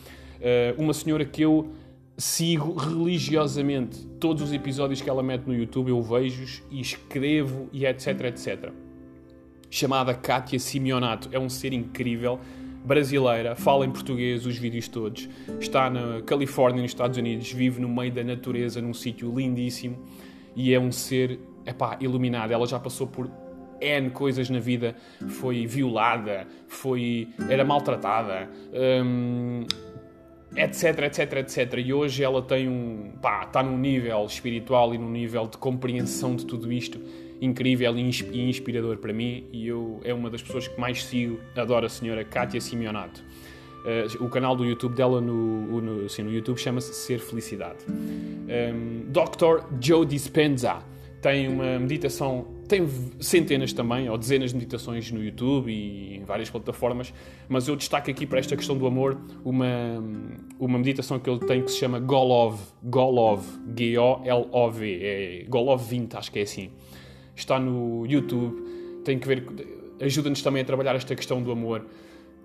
uma 0.78 0.94
senhora 0.94 1.24
que 1.24 1.42
eu 1.42 1.70
sigo 2.16 2.74
religiosamente 2.74 4.06
todos 4.18 4.42
os 4.42 4.52
episódios 4.52 5.00
que 5.00 5.08
ela 5.08 5.22
mete 5.22 5.46
no 5.46 5.54
YouTube, 5.54 5.90
eu 5.90 6.02
vejo 6.02 6.62
e 6.70 6.80
escrevo 6.80 7.68
e 7.72 7.84
etc, 7.84 8.20
etc. 8.26 8.70
Chamada 9.70 10.14
Kátia 10.14 10.58
Simeonato, 10.58 11.28
é 11.32 11.38
um 11.38 11.48
ser 11.48 11.72
incrível, 11.72 12.38
brasileira, 12.84 13.54
fala 13.54 13.86
em 13.86 13.90
português 13.90 14.44
os 14.44 14.56
vídeos 14.56 14.88
todos, 14.88 15.28
está 15.60 15.88
na 15.88 16.20
Califórnia, 16.22 16.82
nos 16.82 16.90
Estados 16.90 17.16
Unidos, 17.16 17.50
vive 17.52 17.80
no 17.80 17.88
meio 17.88 18.12
da 18.12 18.24
natureza, 18.24 18.82
num 18.82 18.92
sítio 18.92 19.32
lindíssimo 19.34 19.98
e 20.54 20.74
é 20.74 20.80
um 20.80 20.92
ser, 20.92 21.38
epá, 21.64 21.96
iluminado. 22.00 22.52
Ela 22.52 22.66
já 22.66 22.78
passou 22.78 23.06
por 23.06 23.30
N 23.82 24.10
coisas 24.10 24.48
na 24.48 24.58
vida, 24.58 24.94
foi 25.28 25.66
violada, 25.66 26.46
foi, 26.68 27.28
era 27.48 27.64
maltratada, 27.64 28.48
etc, 30.56 30.98
etc, 31.00 31.32
etc. 31.38 31.74
E 31.78 31.92
hoje 31.92 32.22
ela 32.22 32.42
tem 32.42 32.68
um. 32.68 33.12
pá, 33.20 33.44
está 33.44 33.62
num 33.62 33.76
nível 33.76 34.24
espiritual 34.24 34.94
e 34.94 34.98
num 34.98 35.10
nível 35.10 35.46
de 35.46 35.58
compreensão 35.58 36.36
de 36.36 36.46
tudo 36.46 36.72
isto 36.72 37.00
incrível 37.42 37.98
e 37.98 38.48
inspirador 38.48 38.98
para 38.98 39.12
mim. 39.12 39.44
E 39.52 39.66
eu 39.66 40.00
é 40.04 40.14
uma 40.14 40.30
das 40.30 40.40
pessoas 40.40 40.68
que 40.68 40.80
mais 40.80 41.04
sigo, 41.04 41.40
adoro 41.56 41.84
a 41.84 41.88
senhora 41.88 42.24
Kátia 42.24 42.60
Simeonato. 42.60 43.22
Uh, 43.82 44.24
o 44.24 44.28
canal 44.28 44.54
do 44.54 44.64
YouTube 44.64 44.94
dela 44.94 45.20
no, 45.20 45.80
no, 45.80 46.06
assim, 46.06 46.22
no 46.22 46.32
YouTube 46.32 46.56
chama-se 46.56 46.94
Ser 46.94 47.18
Felicidade. 47.18 47.84
Um, 47.88 49.10
Dr. 49.10 49.64
Joe 49.80 50.06
Dispenza 50.06 50.78
tem 51.20 51.48
uma 51.48 51.80
meditação, 51.80 52.46
tem 52.72 52.88
centenas 53.20 53.74
também, 53.74 54.08
ou 54.08 54.16
dezenas 54.16 54.48
de 54.48 54.56
meditações 54.56 55.12
no 55.12 55.22
YouTube 55.22 55.70
e 55.70 56.16
em 56.16 56.24
várias 56.24 56.48
plataformas, 56.48 57.12
mas 57.46 57.68
eu 57.68 57.76
destaco 57.76 58.11
aqui 58.11 58.26
para 58.26 58.38
esta 58.38 58.56
questão 58.56 58.78
do 58.78 58.87
amor 58.87 59.20
uma, 59.44 59.66
uma 60.58 60.78
meditação 60.78 61.18
que 61.18 61.28
ele 61.28 61.40
tem 61.40 61.62
que 61.62 61.70
se 61.70 61.76
chama 61.76 62.00
Golov, 62.00 62.58
Golov, 62.82 63.44
G-O-L-O-V, 63.76 65.00
é 65.02 65.44
Golov 65.50 65.82
20, 65.87 66.16
acho 66.16 66.32
que 66.32 66.38
é 66.38 66.42
assim. 66.42 66.70
Está 67.37 67.61
no 67.61 68.06
YouTube, 68.06 69.02
tem 69.04 69.18
que 69.18 69.28
ver, 69.28 69.44
ajuda-nos 70.00 70.40
também 70.40 70.62
a 70.62 70.64
trabalhar 70.64 70.96
esta 70.96 71.14
questão 71.14 71.42
do 71.42 71.52
amor. 71.52 71.85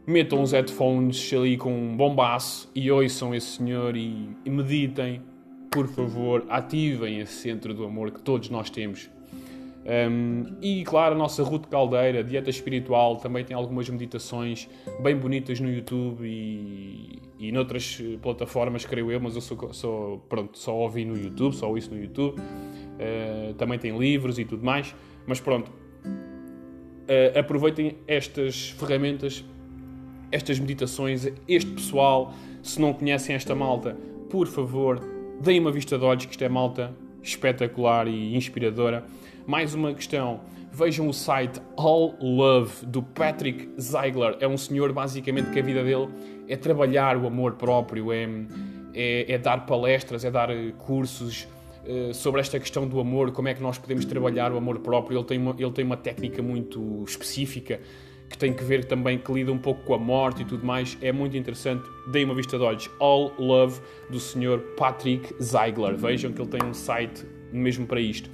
Metam 0.05 0.41
os 0.41 0.51
headphones 0.51 1.31
ali 1.31 1.55
com 1.55 1.71
um 1.71 1.95
bom 1.95 2.13
baço 2.13 2.69
e 2.75 2.91
ouçam 2.91 3.33
esse 3.33 3.57
senhor 3.57 3.95
e, 3.95 4.27
e 4.43 4.49
meditem 4.49 5.21
por 5.71 5.87
favor, 5.87 6.45
ativem 6.49 7.19
esse 7.19 7.33
centro 7.33 7.73
do 7.73 7.85
amor 7.85 8.11
que 8.11 8.21
todos 8.21 8.49
nós 8.49 8.69
temos. 8.69 9.09
Um, 9.87 10.57
e 10.61 10.83
claro, 10.83 11.15
a 11.15 11.17
nossa 11.17 11.41
Ruth 11.43 11.67
Caldeira, 11.67 12.23
Dieta 12.23 12.49
Espiritual, 12.49 13.15
também 13.17 13.45
tem 13.45 13.55
algumas 13.55 13.89
meditações 13.89 14.67
bem 15.01 15.15
bonitas 15.15 15.61
no 15.61 15.71
YouTube 15.71 16.27
e, 16.27 17.21
e 17.39 17.51
noutras 17.51 18.01
plataformas, 18.21 18.85
creio 18.85 19.11
eu, 19.11 19.21
mas 19.21 19.35
eu 19.35 19.41
sou, 19.41 19.73
sou, 19.73 20.19
pronto, 20.27 20.57
só 20.57 20.75
ouvi 20.75 21.05
no 21.05 21.17
YouTube, 21.17 21.55
só 21.55 21.69
ouço 21.69 21.89
no 21.91 22.01
YouTube. 22.01 22.37
Uh, 22.39 23.53
também 23.53 23.79
tem 23.79 23.97
livros 23.97 24.39
e 24.39 24.45
tudo 24.45 24.65
mais, 24.65 24.93
mas 25.25 25.39
pronto, 25.39 25.69
uh, 25.69 27.39
aproveitem 27.39 27.95
estas 28.07 28.71
ferramentas, 28.71 29.45
estas 30.31 30.59
meditações, 30.59 31.31
este 31.47 31.71
pessoal. 31.71 32.33
Se 32.61 32.81
não 32.81 32.91
conhecem 32.91 33.35
esta 33.35 33.55
malta, 33.55 33.95
por 34.29 34.47
favor, 34.47 35.01
Deem 35.39 35.59
uma 35.59 35.71
vista 35.71 35.97
de 35.97 36.03
olhos, 36.03 36.25
que 36.25 36.31
isto 36.31 36.43
é 36.43 36.49
malta 36.49 36.95
espetacular 37.21 38.07
e 38.07 38.35
inspiradora. 38.35 39.05
Mais 39.47 39.73
uma 39.73 39.93
questão. 39.93 40.41
Vejam 40.73 41.07
o 41.07 41.13
site 41.13 41.61
All 41.77 42.17
Love 42.19 42.85
do 42.85 43.01
Patrick 43.01 43.69
Ziegler. 43.79 44.35
É 44.41 44.47
um 44.47 44.57
senhor 44.57 44.91
basicamente 44.91 45.51
que 45.51 45.59
a 45.59 45.63
vida 45.63 45.81
dele 45.85 46.09
é 46.49 46.57
trabalhar 46.57 47.15
o 47.15 47.25
amor 47.25 47.53
próprio, 47.53 48.11
é, 48.11 48.27
é, 48.93 49.31
é 49.31 49.37
dar 49.37 49.65
palestras, 49.65 50.25
é 50.25 50.29
dar 50.29 50.49
cursos 50.79 51.47
uh, 51.85 52.13
sobre 52.13 52.41
esta 52.41 52.59
questão 52.59 52.85
do 52.85 52.99
amor, 52.99 53.31
como 53.31 53.47
é 53.47 53.53
que 53.53 53.63
nós 53.63 53.77
podemos 53.77 54.03
trabalhar 54.03 54.51
o 54.51 54.57
amor 54.57 54.79
próprio. 54.79 55.17
Ele 55.17 55.25
tem 55.25 55.37
uma, 55.37 55.55
ele 55.57 55.71
tem 55.71 55.85
uma 55.85 55.95
técnica 55.95 56.41
muito 56.43 57.05
específica 57.07 57.79
que 58.29 58.37
tem 58.37 58.51
que 58.53 58.65
ver 58.65 58.83
também, 58.83 59.17
que 59.17 59.31
lida 59.31 59.53
um 59.53 59.57
pouco 59.57 59.81
com 59.85 59.93
a 59.93 59.97
morte 59.97 60.41
e 60.41 60.45
tudo 60.45 60.65
mais, 60.65 60.97
é 61.01 61.13
muito 61.13 61.37
interessante. 61.37 61.89
Dei 62.11 62.25
uma 62.25 62.35
vista 62.35 62.57
de 62.57 62.65
olhos. 62.65 62.89
All 62.99 63.31
Love, 63.39 63.79
do 64.09 64.19
Sr. 64.19 64.59
Patrick 64.75 65.33
Ziegler. 65.41 65.95
Vejam 65.95 66.33
que 66.33 66.41
ele 66.41 66.49
tem 66.49 66.61
um 66.65 66.73
site 66.73 67.25
mesmo 67.53 67.87
para 67.87 68.01
isto. 68.01 68.29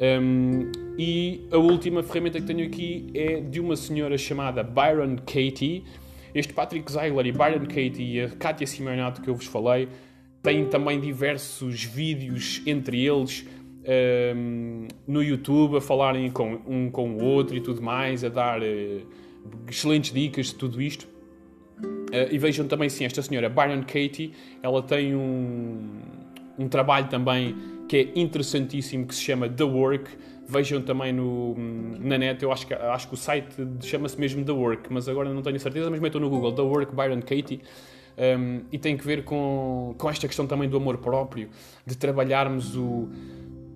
Um, 0.00 0.70
e 0.98 1.46
a 1.50 1.58
última 1.58 2.02
ferramenta 2.02 2.40
que 2.40 2.46
tenho 2.46 2.66
aqui 2.66 3.10
é 3.14 3.40
de 3.40 3.60
uma 3.60 3.76
senhora 3.76 4.16
chamada 4.16 4.62
Byron 4.62 5.16
Katie. 5.16 5.84
Este 6.34 6.52
Patrick 6.52 6.90
Ziegler 6.90 7.26
e 7.26 7.32
Byron 7.32 7.66
Katie 7.66 8.16
e 8.16 8.20
a 8.22 8.28
Katia 8.30 8.66
Simeonato 8.66 9.20
que 9.20 9.28
eu 9.28 9.34
vos 9.34 9.46
falei 9.46 9.88
têm 10.42 10.66
também 10.66 10.98
diversos 10.98 11.84
vídeos 11.84 12.62
entre 12.66 13.04
eles 13.04 13.46
um, 14.36 14.86
no 15.06 15.22
YouTube 15.22 15.76
a 15.76 15.80
falarem 15.80 16.30
com 16.30 16.60
um 16.66 16.90
com 16.90 17.16
o 17.16 17.24
outro 17.24 17.56
e 17.56 17.60
tudo 17.60 17.82
mais, 17.82 18.24
a 18.24 18.28
dar 18.28 18.60
uh, 18.60 19.06
excelentes 19.68 20.12
dicas 20.12 20.46
de 20.46 20.54
tudo 20.54 20.80
isto. 20.80 21.06
Uh, 21.82 22.30
e 22.30 22.38
vejam 22.38 22.66
também, 22.66 22.88
sim, 22.88 23.04
esta 23.04 23.22
senhora 23.22 23.48
Byron 23.48 23.82
Katie, 23.82 24.32
ela 24.62 24.82
tem 24.82 25.14
um, 25.14 26.00
um 26.58 26.68
trabalho 26.68 27.08
também 27.08 27.54
que 27.92 27.98
é 27.98 28.10
interessantíssimo 28.18 29.06
que 29.06 29.14
se 29.14 29.20
chama 29.20 29.46
The 29.50 29.64
Work. 29.64 30.10
Vejam 30.48 30.80
também 30.80 31.12
no, 31.12 31.54
na 32.00 32.16
net, 32.16 32.42
eu 32.42 32.50
acho 32.50 32.66
que, 32.66 32.72
acho 32.72 33.06
que 33.06 33.12
o 33.12 33.16
site 33.18 33.54
chama-se 33.82 34.18
mesmo 34.18 34.42
The 34.42 34.52
Work, 34.52 34.90
mas 34.90 35.10
agora 35.10 35.28
não 35.28 35.42
tenho 35.42 35.60
certeza, 35.60 35.90
mas 35.90 36.00
metam 36.00 36.18
no 36.18 36.30
Google 36.30 36.54
The 36.54 36.62
Work 36.62 36.96
Byron 36.96 37.20
Katie. 37.20 37.60
Um, 38.16 38.62
e 38.72 38.78
tem 38.78 38.96
que 38.96 39.04
ver 39.04 39.24
com, 39.24 39.94
com 39.98 40.08
esta 40.08 40.26
questão 40.26 40.46
também 40.46 40.70
do 40.70 40.78
amor 40.78 40.96
próprio, 40.98 41.50
de 41.86 41.94
trabalharmos 41.94 42.74
o, 42.78 43.10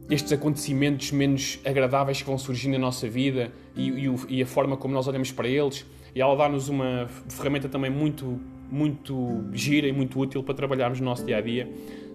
estes 0.08 0.32
acontecimentos 0.32 1.12
menos 1.12 1.60
agradáveis 1.62 2.22
que 2.22 2.26
vão 2.26 2.38
surgir 2.38 2.68
na 2.68 2.78
nossa 2.78 3.06
vida 3.06 3.52
e, 3.76 3.90
e, 3.90 4.14
e 4.30 4.42
a 4.42 4.46
forma 4.46 4.78
como 4.78 4.94
nós 4.94 5.06
olhamos 5.06 5.30
para 5.30 5.46
eles. 5.46 5.84
E 6.14 6.22
ela 6.22 6.34
dá-nos 6.34 6.70
uma 6.70 7.06
ferramenta 7.28 7.68
também 7.68 7.90
muito, 7.90 8.40
muito 8.72 9.44
gira 9.52 9.86
e 9.86 9.92
muito 9.92 10.18
útil 10.18 10.42
para 10.42 10.54
trabalharmos 10.54 11.00
no 11.00 11.04
nosso 11.04 11.22
dia 11.26 11.36
a 11.36 11.40
dia, 11.42 11.70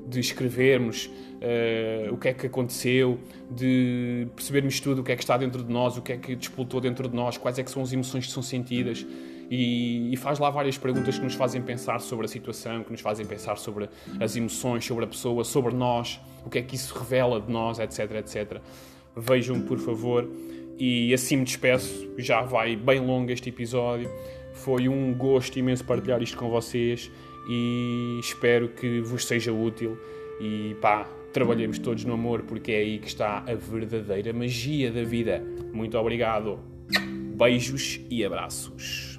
de 0.07 0.19
escrevermos 0.19 1.05
uh, 1.05 2.13
o 2.13 2.17
que 2.17 2.29
é 2.29 2.33
que 2.33 2.47
aconteceu, 2.47 3.19
de 3.49 4.27
percebermos 4.35 4.79
tudo 4.79 5.01
o 5.01 5.03
que 5.03 5.11
é 5.11 5.15
que 5.15 5.23
está 5.23 5.37
dentro 5.37 5.63
de 5.63 5.71
nós, 5.71 5.97
o 5.97 6.01
que 6.01 6.13
é 6.13 6.17
que 6.17 6.35
despoltou 6.35 6.79
dentro 6.81 7.07
de 7.07 7.15
nós, 7.15 7.37
quais 7.37 7.57
é 7.59 7.63
que 7.63 7.71
são 7.71 7.81
as 7.81 7.91
emoções 7.93 8.25
que 8.25 8.31
são 8.31 8.43
sentidas 8.43 9.05
e, 9.51 10.13
e, 10.13 10.15
faz 10.15 10.39
lá 10.39 10.49
várias 10.49 10.77
perguntas 10.77 11.17
que 11.17 11.23
nos 11.25 11.35
fazem 11.35 11.61
pensar 11.61 11.99
sobre 11.99 12.25
a 12.25 12.29
situação, 12.29 12.85
que 12.85 12.91
nos 12.91 13.01
fazem 13.01 13.25
pensar 13.25 13.57
sobre 13.57 13.89
as 14.17 14.37
emoções, 14.37 14.85
sobre 14.85 15.03
a 15.03 15.07
pessoa, 15.07 15.43
sobre 15.43 15.75
nós, 15.75 16.21
o 16.45 16.49
que 16.49 16.59
é 16.59 16.61
que 16.61 16.73
isso 16.73 16.97
revela 16.97 17.41
de 17.41 17.51
nós, 17.51 17.77
etc, 17.77 18.11
etc. 18.11 18.61
Vejam, 19.13 19.59
por 19.59 19.77
favor. 19.77 20.25
E 20.79 21.13
assim 21.13 21.35
me 21.35 21.43
despeço, 21.43 22.09
já 22.17 22.43
vai 22.43 22.77
bem 22.77 23.01
longo 23.01 23.29
este 23.29 23.49
episódio. 23.49 24.09
Foi 24.53 24.87
um 24.87 25.13
gosto 25.13 25.59
imenso 25.59 25.83
partilhar 25.83 26.21
isto 26.23 26.37
com 26.37 26.49
vocês 26.49 27.11
e 27.53 28.17
espero 28.21 28.69
que 28.69 29.01
vos 29.01 29.25
seja 29.25 29.51
útil. 29.51 29.97
E 30.39 30.73
pá, 30.79 31.03
trabalhemos 31.33 31.77
todos 31.79 32.05
no 32.05 32.13
amor 32.13 32.43
porque 32.43 32.71
é 32.71 32.77
aí 32.77 32.97
que 32.97 33.07
está 33.07 33.39
a 33.39 33.53
verdadeira 33.53 34.31
magia 34.31 34.89
da 34.89 35.03
vida. 35.03 35.43
Muito 35.73 35.97
obrigado. 35.97 36.59
Beijos 37.35 37.99
e 38.09 38.23
abraços. 38.23 39.11